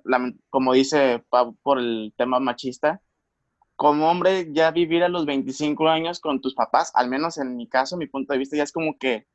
[0.50, 1.24] como dice
[1.64, 3.02] por el tema machista,
[3.76, 7.68] como hombre ya vivir a los 25 años con tus papás, al menos en mi
[7.68, 9.28] caso, mi punto de vista, ya es como que,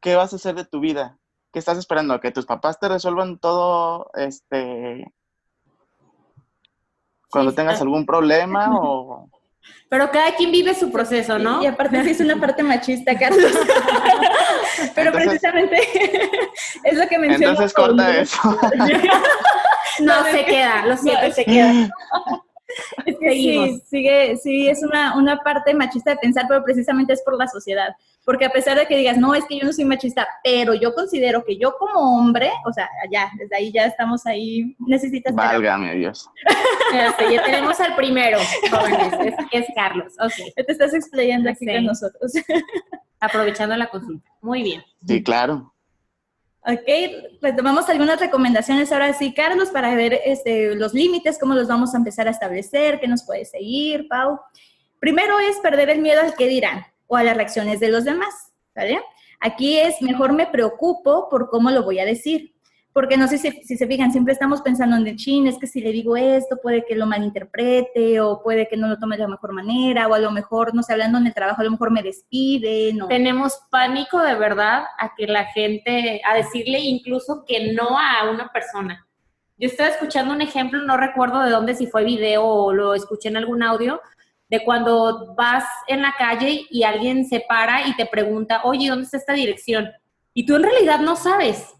[0.00, 1.18] ¿qué vas a hacer de tu vida?
[1.52, 2.20] ¿Qué estás esperando?
[2.20, 5.12] ¿Que tus papás te resuelvan todo, este,
[7.30, 9.28] cuando tengas algún problema o
[9.88, 11.62] pero cada quien vive su proceso, ¿no?
[11.62, 13.52] Y, aparte sí es una parte machista, Carlos.
[14.94, 15.76] Pero precisamente
[16.84, 17.52] es lo que mencionó.
[17.52, 18.38] Entonces corta eso.
[20.00, 21.90] no, se queda, lo siento, se queda.
[23.06, 27.22] Es que sí, sigue, sí, es una, una parte machista de pensar, pero precisamente es
[27.22, 27.88] por la sociedad.
[28.24, 30.94] Porque a pesar de que digas, no, es que yo no soy machista, pero yo
[30.94, 35.34] considero que yo como hombre, o sea, ya, desde ahí ya estamos ahí, necesitas...
[35.34, 36.28] Válgame Dios.
[36.92, 38.38] ya tenemos al primero,
[38.70, 40.14] jóvenes, que es Carlos.
[40.18, 40.52] Okay.
[40.52, 42.32] Te estás explayando aquí con nosotros.
[43.20, 44.26] Aprovechando la consulta.
[44.40, 44.82] Muy bien.
[45.06, 45.73] Sí, claro.
[46.66, 46.88] Ok,
[47.42, 51.98] retomamos algunas recomendaciones ahora sí, Carlos, para ver este, los límites, cómo los vamos a
[51.98, 54.40] empezar a establecer, qué nos puede seguir, Pau.
[54.98, 58.54] Primero es perder el miedo al que dirán o a las reacciones de los demás,
[58.74, 58.98] ¿vale?
[59.40, 62.53] Aquí es mejor me preocupo por cómo lo voy a decir
[62.94, 65.80] porque no sé si, se fijan, siempre estamos pensando en el chin, es que si
[65.80, 69.28] le digo esto, puede que lo malinterprete o puede que no lo tome de la
[69.28, 71.90] mejor manera o a lo mejor, no sé, hablando en el trabajo, a lo mejor
[71.90, 73.08] me despide, no.
[73.08, 78.52] Tenemos pánico de verdad a que la gente, a decirle incluso que no a una
[78.52, 79.04] persona.
[79.58, 83.28] Yo estaba escuchando un ejemplo, no recuerdo de dónde, si fue video o lo escuché
[83.28, 84.00] en algún audio,
[84.48, 89.06] de cuando vas en la calle y alguien se para y te pregunta, oye, ¿dónde
[89.06, 89.90] está esta dirección?
[90.32, 91.74] Y tú en realidad no sabes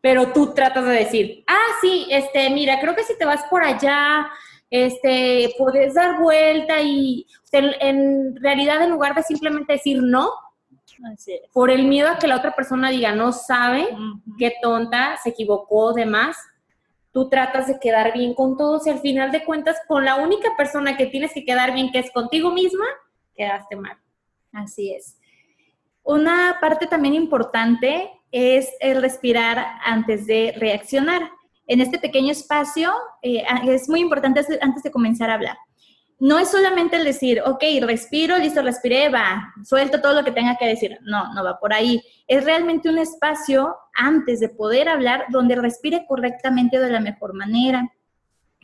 [0.00, 3.62] pero tú tratas de decir, ah, sí, este, mira, creo que si te vas por
[3.62, 4.30] allá,
[4.70, 10.30] este, puedes dar vuelta y en, realidad en lugar de simplemente decir no,
[11.52, 13.88] por el miedo a que la otra persona diga no sabe,
[14.38, 16.36] qué tonta, se equivocó, demás,
[17.12, 20.50] tú tratas de quedar bien con todos y al final de cuentas con la única
[20.56, 22.84] persona que tienes que quedar bien, que es contigo misma,
[23.34, 23.98] quedaste mal.
[24.52, 25.16] Así es.
[26.02, 31.22] Una parte también importante es el respirar antes de reaccionar.
[31.66, 35.56] En este pequeño espacio eh, es muy importante antes de comenzar a hablar.
[36.18, 40.56] No es solamente el decir, ok, respiro, listo, respiré, va, suelto todo lo que tenga
[40.58, 40.98] que decir.
[41.02, 42.02] No, no va por ahí.
[42.26, 47.90] Es realmente un espacio antes de poder hablar donde respire correctamente de la mejor manera.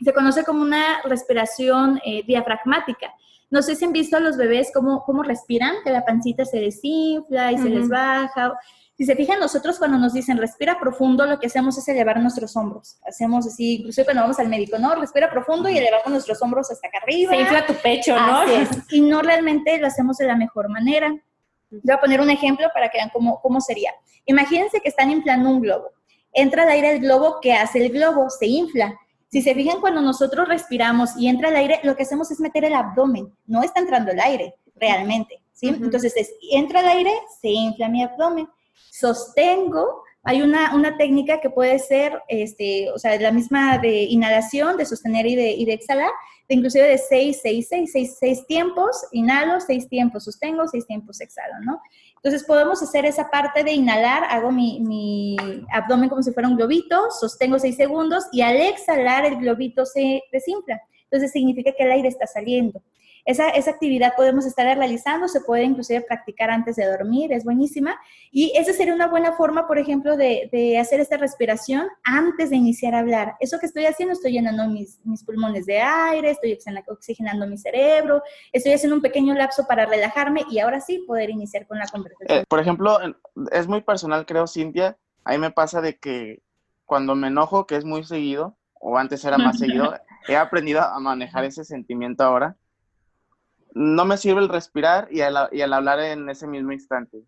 [0.03, 3.13] Se conoce como una respiración eh, diafragmática.
[3.49, 6.59] No sé si han visto a los bebés cómo, cómo respiran, que la pancita se
[6.59, 8.53] desinfla y se les baja.
[8.97, 12.57] Si se fijan, nosotros cuando nos dicen respira profundo, lo que hacemos es elevar nuestros
[12.57, 12.97] hombros.
[13.05, 14.95] Hacemos así, incluso cuando vamos al médico, ¿no?
[14.95, 17.31] Respira profundo y elevamos nuestros hombros hasta acá arriba.
[17.31, 18.41] Se infla tu pecho, ¿no?
[18.89, 21.15] Y no realmente lo hacemos de la mejor manera.
[21.69, 23.93] Voy a poner un ejemplo para que vean cómo, cómo sería.
[24.25, 25.91] Imagínense que están inflando un globo.
[26.33, 28.29] Entra al aire el globo, ¿qué hace el globo?
[28.29, 28.99] Se infla.
[29.29, 32.63] Si se fijan, cuando nosotros respiramos y entra el aire, lo que hacemos es meter
[32.65, 33.33] el abdomen.
[33.45, 35.41] No está entrando el aire realmente.
[35.53, 35.67] ¿sí?
[35.67, 36.13] Entonces,
[36.51, 37.11] entra el aire,
[37.41, 38.47] se infla mi abdomen
[38.99, 44.75] sostengo, hay una, una, técnica que puede ser, este, o sea, la misma de inhalación,
[44.75, 46.11] de sostener y de, y de exhalar,
[46.49, 51.59] de inclusive de 6, 6, 6, 6, tiempos, inhalo, 6 tiempos sostengo, 6 tiempos exhalo,
[51.63, 51.81] ¿no?
[52.17, 55.37] Entonces podemos hacer esa parte de inhalar, hago mi,
[55.71, 60.23] abdomen como si fuera un globito, sostengo 6 segundos y al exhalar el globito se
[60.31, 60.81] desinfla.
[61.03, 62.81] Entonces significa que el aire está saliendo.
[63.27, 67.99] Esa, esa actividad podemos estar realizando, se puede inclusive practicar antes de dormir, es buenísima.
[68.31, 72.55] Y esa sería una buena forma, por ejemplo, de, de hacer esta respiración antes de
[72.55, 73.35] iniciar a hablar.
[73.41, 78.23] Eso que estoy haciendo, estoy llenando mis, mis pulmones de aire, estoy oxigenando mi cerebro,
[78.53, 82.39] estoy haciendo un pequeño lapso para relajarme y ahora sí poder iniciar con la conversación.
[82.39, 82.97] Eh, por ejemplo,
[83.51, 84.97] es muy personal, creo, Cintia.
[85.25, 86.41] A mí me pasa de que
[86.85, 89.93] cuando me enojo, que es muy seguido, o antes era más seguido,
[90.29, 92.55] he aprendido a manejar ese sentimiento ahora
[93.77, 97.23] no me sirve el respirar y al, y hablar en ese mismo instante.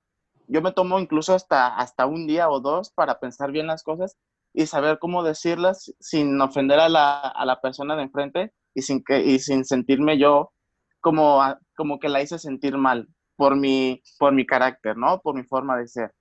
[0.48, 4.18] Yo me tomo incluso hasta, hasta un día o dos para pensar bien las cosas
[4.52, 9.04] y saber cómo decirlas sin ofender a la, a la persona de enfrente y sin,
[9.04, 10.52] que, y sin sentirme yo
[11.02, 11.40] como,
[11.76, 15.22] como que la hice sentir mal por mi, por mi carácter, ¿no?
[15.22, 16.12] Por mi forma de ser.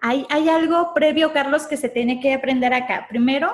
[0.00, 3.06] hay, hay algo previo, Carlos, que se tiene que aprender acá.
[3.10, 3.52] Primero,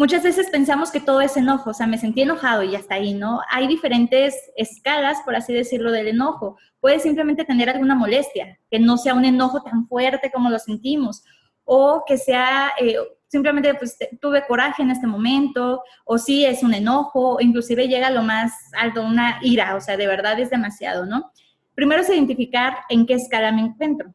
[0.00, 2.94] Muchas veces pensamos que todo es enojo, o sea, me sentí enojado y ya está
[2.94, 3.42] ahí, ¿no?
[3.50, 6.56] Hay diferentes escalas, por así decirlo, del enojo.
[6.80, 11.22] Puede simplemente tener alguna molestia, que no sea un enojo tan fuerte como lo sentimos,
[11.64, 16.72] o que sea eh, simplemente, pues, tuve coraje en este momento, o sí es un
[16.72, 21.04] enojo, inclusive llega a lo más alto, una ira, o sea, de verdad es demasiado,
[21.04, 21.30] ¿no?
[21.74, 24.14] Primero es identificar en qué escala me encuentro.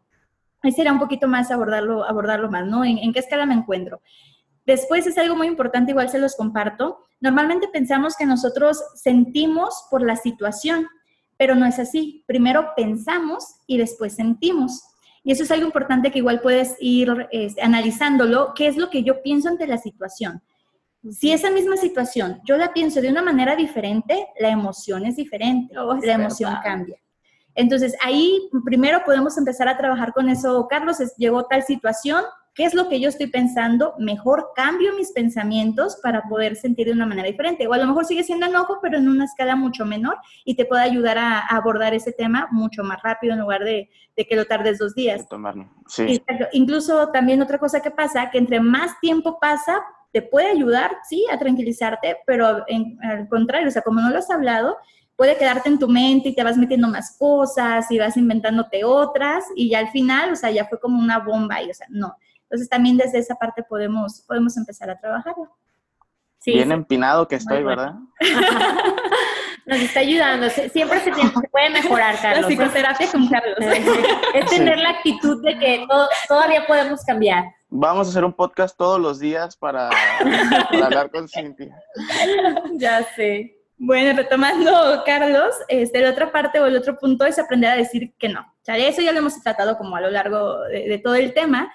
[0.63, 2.83] Ahí sería un poquito más abordarlo, abordarlo más, ¿no?
[2.83, 4.01] ¿En, en qué escala me encuentro?
[4.65, 6.99] Después es algo muy importante, igual se los comparto.
[7.19, 10.87] Normalmente pensamos que nosotros sentimos por la situación,
[11.37, 12.23] pero no es así.
[12.27, 14.83] Primero pensamos y después sentimos.
[15.23, 19.03] Y eso es algo importante que igual puedes ir este, analizándolo, qué es lo que
[19.03, 20.41] yo pienso ante la situación.
[21.11, 25.77] Si esa misma situación yo la pienso de una manera diferente, la emoción es diferente,
[25.77, 26.97] oh, la emoción cambia.
[27.53, 30.67] Entonces ahí primero podemos empezar a trabajar con eso.
[30.67, 32.23] Carlos, llegó tal situación,
[32.55, 33.95] ¿Qué es lo que yo estoy pensando?
[33.99, 37.67] Mejor cambio mis pensamientos para poder sentir de una manera diferente.
[37.67, 40.15] O a lo mejor sigue siendo enojo, pero en una escala mucho menor
[40.45, 44.35] y te puede ayudar a, abordar ese tema mucho más rápido en lugar de, que
[44.37, 45.27] lo tardes dos días.
[45.87, 46.23] Sí.
[46.53, 51.25] Incluso también otra cosa que pasa, que entre más tiempo pasa, te puede ayudar, sí,
[51.29, 54.77] a tranquilizarte, pero al contrario, o sea, como no lo has hablado,
[55.17, 59.43] puede quedarte en tu mente y te vas metiendo más cosas y vas inventándote otras
[59.57, 62.15] y ya al final, o sea, ya fue como una bomba y, o sea, no.
[62.45, 65.49] Entonces también desde esa parte podemos, podemos empezar a trabajarlo.
[66.45, 67.95] Bien empinado que estoy, ¿verdad?
[69.65, 70.47] Nos está ayudando.
[70.49, 71.11] Siempre se,
[71.49, 72.41] puede mejorar, Carlos.
[72.43, 73.57] La psicoterapia con Carlos.
[74.35, 75.87] Es tener la actitud de que
[76.27, 77.45] todavía podemos cambiar.
[77.69, 79.89] Vamos a hacer un podcast todos los días para,
[80.69, 81.75] para hablar con Cintia.
[82.73, 83.57] Ya sé.
[83.77, 88.13] Bueno, retomando, Carlos, este, la otra parte o el otro punto es aprender a decir
[88.19, 88.41] que no.
[88.41, 91.33] O sea, eso ya lo hemos tratado como a lo largo de, de todo el
[91.33, 91.73] tema.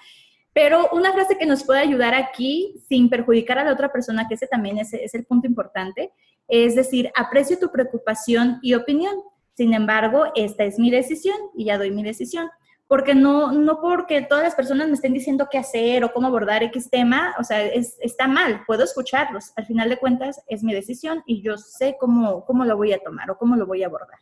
[0.53, 4.35] Pero una frase que nos puede ayudar aquí sin perjudicar a la otra persona, que
[4.35, 6.11] ese también es, es el punto importante,
[6.47, 9.15] es decir, aprecio tu preocupación y opinión.
[9.55, 12.49] Sin embargo, esta es mi decisión y ya doy mi decisión.
[12.87, 16.61] Porque no, no porque todas las personas me estén diciendo qué hacer o cómo abordar
[16.63, 19.53] X tema, o sea, está mal, puedo escucharlos.
[19.55, 22.99] Al final de cuentas, es mi decisión y yo sé cómo, cómo lo voy a
[22.99, 24.19] tomar o cómo lo voy a abordar.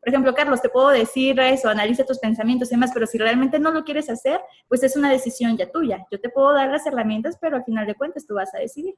[0.00, 3.58] Por ejemplo, Carlos, te puedo decir eso, analiza tus pensamientos y demás, pero si realmente
[3.58, 6.06] no lo quieres hacer, pues es una decisión ya tuya.
[6.10, 8.94] Yo te puedo dar las herramientas, pero al final de cuentas tú vas a decidir.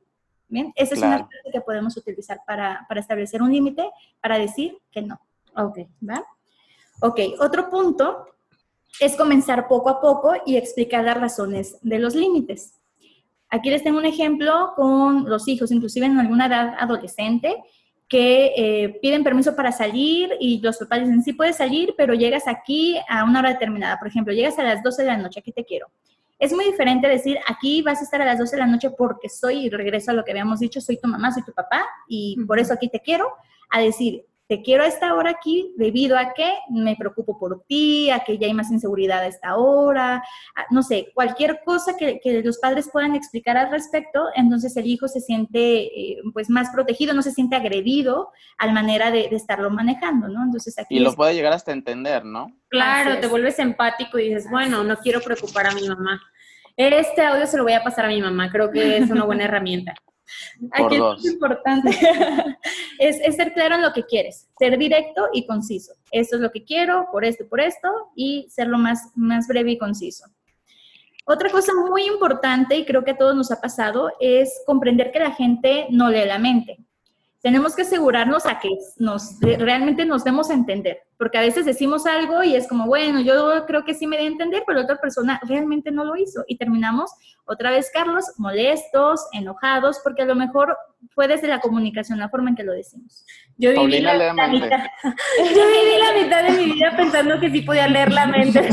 [0.48, 4.78] Bien, esa es una parte que podemos utilizar para, para establecer un límite, para decir
[4.92, 5.20] que no.
[5.56, 5.78] Ok,
[6.08, 6.24] ¿va?
[7.00, 8.26] Ok, otro punto
[9.00, 12.74] es comenzar poco a poco y explicar las razones de los límites.
[13.48, 17.62] Aquí les tengo un ejemplo con los hijos, inclusive en alguna edad adolescente,
[18.08, 22.46] que eh, piden permiso para salir y los papás dicen, sí puedes salir, pero llegas
[22.46, 23.98] aquí a una hora determinada.
[23.98, 25.88] Por ejemplo, llegas a las 12 de la noche, aquí te quiero.
[26.38, 29.28] Es muy diferente decir, aquí vas a estar a las 12 de la noche porque
[29.28, 32.36] soy, y regreso a lo que habíamos dicho, soy tu mamá, soy tu papá y
[32.46, 33.32] por eso aquí te quiero,
[33.70, 38.10] a decir, te quiero a esta hora aquí debido a que me preocupo por ti,
[38.10, 40.22] a que ya hay más inseguridad a esta hora,
[40.70, 45.20] no sé, cualquier cosa que, los padres puedan explicar al respecto, entonces el hijo se
[45.20, 50.28] siente eh, pues más protegido, no se siente agredido a la manera de, estarlo manejando,
[50.28, 50.42] ¿no?
[50.42, 52.52] Entonces aquí y lo puede llegar hasta entender, ¿no?
[52.68, 56.20] Claro, te vuelves empático y dices, bueno, no quiero preocupar a mi mamá.
[56.76, 59.44] Este audio se lo voy a pasar a mi mamá, creo que es una buena
[59.44, 59.94] herramienta.
[60.72, 61.90] Aquí es importante.
[62.98, 65.94] es, ser claro en lo que quieres, ser directo y conciso.
[66.10, 69.46] Esto es lo que quiero, por esto y por esto, y ser lo más, más
[69.48, 70.26] breve y conciso.
[71.24, 75.18] Otra cosa muy importante, y creo que a todos nos ha pasado, es comprender que
[75.18, 76.85] la gente no lee la mente
[77.46, 82.04] tenemos que asegurarnos a que nos, realmente nos demos a entender, porque a veces decimos
[82.04, 84.84] algo y es como, bueno, yo creo que sí me di a entender, pero la
[84.84, 86.42] otra persona realmente no lo hizo.
[86.48, 87.12] Y terminamos
[87.44, 90.76] otra vez, Carlos, molestos, enojados, porque a lo mejor
[91.14, 93.24] fue desde la comunicación, la forma en que lo decimos.
[93.58, 97.86] Yo viví, la, mitad, yo viví la mitad de mi vida pensando que sí podía
[97.86, 98.68] leer la mente.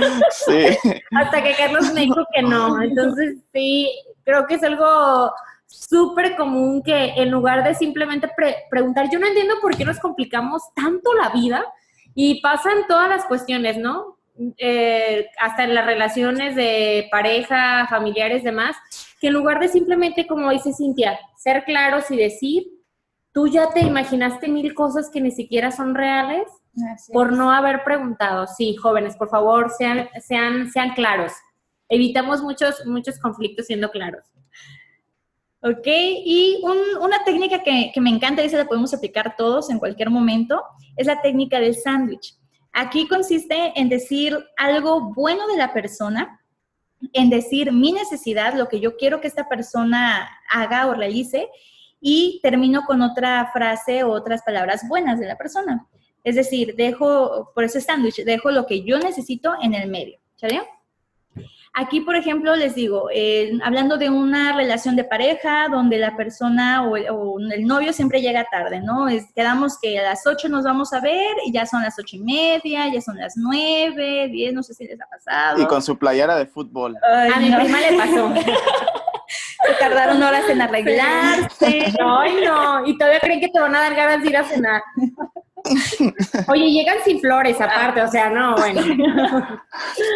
[0.30, 0.76] Sí.
[1.12, 2.82] Hasta que Carlos me dijo que no.
[2.82, 3.90] Entonces, sí,
[4.24, 5.32] creo que es algo
[5.70, 8.28] súper común que en lugar de simplemente
[8.68, 11.64] preguntar, yo no entiendo por qué nos complicamos tanto la vida
[12.14, 14.18] y pasan todas las cuestiones, ¿no?
[14.58, 18.76] Eh, hasta en las relaciones de pareja, familiares, demás,
[19.20, 22.64] que en lugar de simplemente, como dice Cintia, ser claros y decir,
[23.32, 26.48] tú ya te imaginaste mil cosas que ni siquiera son reales
[27.12, 28.46] por no haber preguntado.
[28.46, 31.32] Sí, jóvenes, por favor, sean, sean, sean claros.
[31.88, 34.24] Evitamos muchos, muchos conflictos siendo claros.
[35.62, 35.86] ¿Ok?
[35.86, 36.62] Y
[37.00, 40.62] una técnica que, me encanta y se la podemos aplicar todos en cualquier momento
[40.96, 42.34] es la técnica del sándwich.
[42.72, 46.40] Aquí consiste en decir algo bueno de la persona,
[47.12, 51.48] en decir mi necesidad, lo que yo quiero que esta persona haga o realice,
[52.00, 55.86] y termino con otra frase o otras palabras buenas de la persona.
[56.24, 60.18] Es decir, dejo, por ese sándwich, dejo lo que yo necesito en el medio.
[60.36, 60.62] ¿Sale?
[61.72, 66.84] Aquí, por ejemplo, les digo, eh, hablando de una relación de pareja donde la persona
[66.84, 69.06] o, el novio siempre llega tarde, ¿no?
[69.36, 72.20] quedamos que a las 8 nos vamos a ver y ya son las ocho y
[72.20, 75.62] media, ya son las 9, 10, no sé si les ha pasado.
[75.62, 76.96] Y con su playera de fútbol.
[77.02, 78.34] a mi prima le pasó.
[79.64, 81.92] Se tardaron horas en arreglarse.
[82.04, 82.86] Ay, no.
[82.86, 84.82] Y todavía creen que te van a dar ganas de ir a cenar.
[86.48, 88.80] Oye, llegan sin flores aparte, o sea, no, bueno.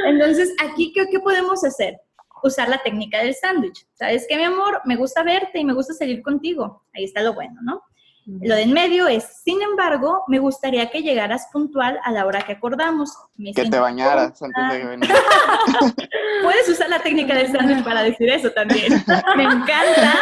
[0.06, 2.00] Entonces, aquí, ¿qué, ¿qué podemos hacer?
[2.42, 3.86] Usar la técnica del sándwich.
[3.94, 4.82] ¿Sabes qué, mi amor?
[4.84, 6.84] Me gusta verte y me gusta salir contigo.
[6.94, 7.82] Ahí está lo bueno, ¿no?
[8.26, 12.40] Lo de en medio es, sin embargo, me gustaría que llegaras puntual a la hora
[12.40, 13.14] que acordamos.
[13.54, 15.10] que te bañaras antes de venir.
[16.42, 18.92] Puedes usar la técnica del sándwich para decir eso también.
[19.36, 20.20] Me encanta,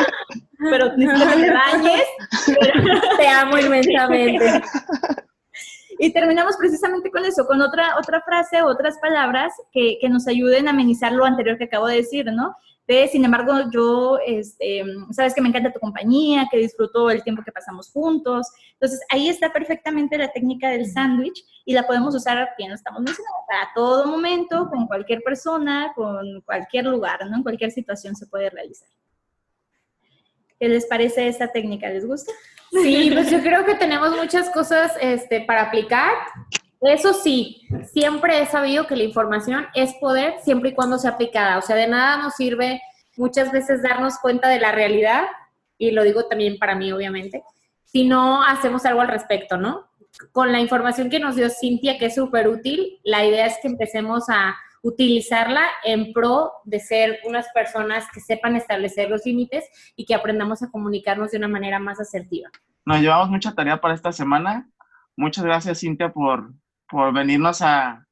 [0.71, 2.05] pero te bañes.
[3.19, 4.63] Te amo inmensamente.
[5.99, 10.67] Y terminamos precisamente con eso, con otra, otra frase, otras palabras que, que nos ayuden
[10.67, 12.57] a amenizar lo anterior que acabo de decir, ¿no?
[12.89, 14.83] De, sin embargo, yo, este,
[15.13, 18.49] sabes que me encanta tu compañía, que disfruto el tiempo que pasamos juntos.
[18.73, 23.01] Entonces, ahí está perfectamente la técnica del sándwich y la podemos usar, bien lo estamos
[23.01, 27.37] mencionando, para todo momento, con cualquier persona, con cualquier lugar, ¿no?
[27.37, 28.89] En cualquier situación se puede realizar.
[30.63, 31.89] ¿Qué les parece esta técnica?
[31.89, 32.31] ¿Les gusta?
[32.71, 36.13] Sí, pues yo creo que tenemos muchas cosas este, para aplicar.
[36.81, 41.59] Eso sí, siempre he sabido que la información es poder siempre y cuando sea aplicada.
[41.59, 42.81] O sea, de nada nos sirve
[43.17, 45.25] muchas veces darnos cuenta de la realidad,
[45.79, 47.43] y lo digo también para mí, obviamente,
[47.83, 49.89] si no hacemos algo al respecto, ¿no?
[50.31, 53.67] Con la información que nos dio Cintia, que es súper útil, la idea es que
[53.67, 59.65] empecemos a utilizarla en pro de ser unas personas que sepan establecer los límites
[59.97, 62.51] y que aprendamos a comunicarnos de una manera más asertiva.
[62.85, 64.69] Nos llevamos mucha tarea para esta semana.
[65.17, 66.53] Muchas gracias, Cintia, por,
[66.89, 68.07] por venirnos a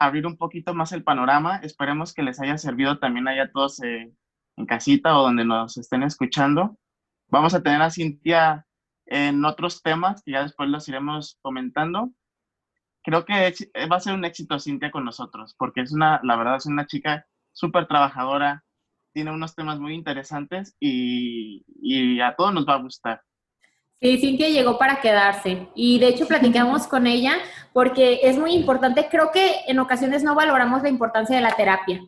[0.00, 1.60] abrir un poquito más el panorama.
[1.62, 4.12] Esperemos que les haya servido también a todos eh,
[4.56, 6.76] en casita o donde nos estén escuchando.
[7.28, 8.66] Vamos a tener a Cintia
[9.06, 12.10] en otros temas que ya después los iremos comentando
[13.02, 16.36] creo que eh, va a ser un éxito Cintia con nosotros, porque es una, la
[16.36, 18.64] verdad, es una chica súper trabajadora,
[19.12, 23.22] tiene unos temas muy interesantes y, a todos nos va a gustar.
[24.00, 27.34] Sí, Cintia llegó para quedarse y de hecho platicamos con ella
[27.72, 32.00] porque es muy importante, creo que en ocasiones no valoramos la importancia de la terapia.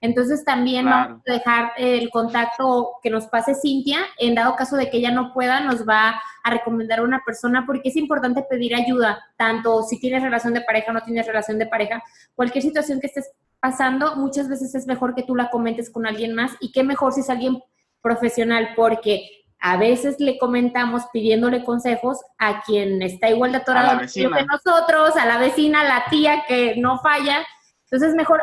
[0.00, 4.88] Entonces también vamos a dejar el contacto que nos pase Cintia, en dado caso de
[4.88, 8.74] que ella no pueda, nos va a recomendar a una persona porque es importante pedir
[8.74, 12.02] ayuda, tanto si tienes relación de pareja o no tienes relación de pareja,
[12.34, 13.30] cualquier situación que estés
[13.60, 16.52] pasando, muchas veces es mejor que tú la comentes con alguien más.
[16.60, 17.62] Y qué mejor si es alguien
[18.00, 19.28] profesional, porque
[19.60, 25.26] a veces le comentamos pidiéndole consejos a quien está igual de atorado que nosotros, a
[25.26, 27.44] la vecina, a la tía que no falla.
[27.84, 28.40] Entonces, mejor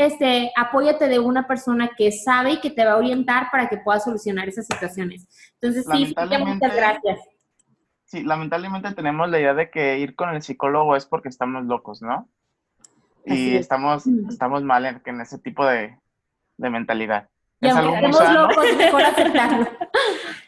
[0.00, 3.76] este, apóyate de una persona que sabe y que te va a orientar para que
[3.76, 5.26] puedas solucionar esas situaciones.
[5.60, 7.20] Entonces, sí, muchas gracias.
[8.06, 12.00] Sí, lamentablemente tenemos la idea de que ir con el psicólogo es porque estamos locos,
[12.02, 12.28] ¿no?
[13.26, 15.96] Y estamos, estamos mal en, ese tipo de,
[16.56, 17.28] mentalidad.
[17.60, 19.68] Y es aunque estemos locos, mejor aceptarlo.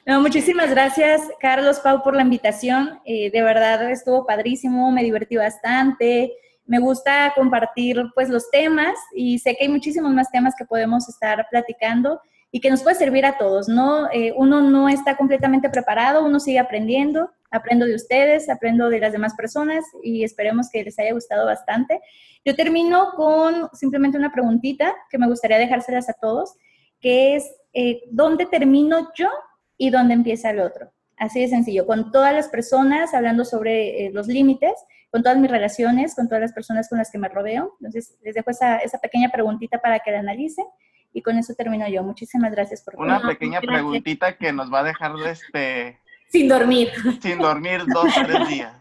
[0.06, 3.00] No, muchísimas gracias, Carlos Pau, por la invitación.
[3.04, 6.32] Eh, de verdad estuvo padrísimo, me divertí bastante
[6.64, 11.08] me gusta compartir pues los temas y sé que hay muchísimos más temas que podemos
[11.08, 14.10] estar platicando y que nos puede servir a todos, ¿no?
[14.12, 19.12] Eh, uno no está completamente preparado, uno sigue aprendiendo, aprendo de ustedes, aprendo de las
[19.12, 22.00] demás personas y esperemos que les haya gustado bastante.
[22.44, 26.54] Yo termino con simplemente una preguntita que me gustaría dejárselas a todos,
[27.00, 29.30] que es, eh, ¿dónde termino yo
[29.78, 30.92] y dónde empieza el otro?
[31.22, 34.72] Así de sencillo, con todas las personas hablando sobre eh, los límites
[35.08, 37.76] con todas mis relaciones, con todas las personas con las que me rodeo.
[37.80, 40.64] Entonces, les dejo esa, esa pequeña preguntita para que la analicen
[41.12, 42.02] y con eso termino yo.
[42.02, 46.90] Muchísimas gracias por Una pequeña preguntita que nos va a dejar este sin dormir.
[47.20, 48.74] Sin dormir dos, tres días.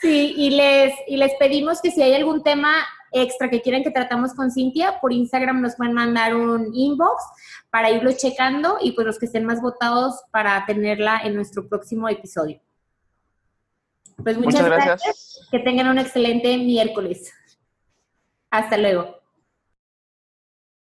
[0.00, 2.72] Sí, y les, y les pedimos que si hay algún tema
[3.12, 7.22] extra que quieran que tratamos con Cintia, por Instagram nos pueden mandar un inbox
[7.70, 12.08] para irlo checando y pues los que estén más votados para tenerla en nuestro próximo
[12.08, 12.60] episodio.
[14.22, 15.48] Pues muchas, gracias.
[15.50, 17.32] Que tengan un excelente miércoles.
[18.50, 19.21] Hasta luego.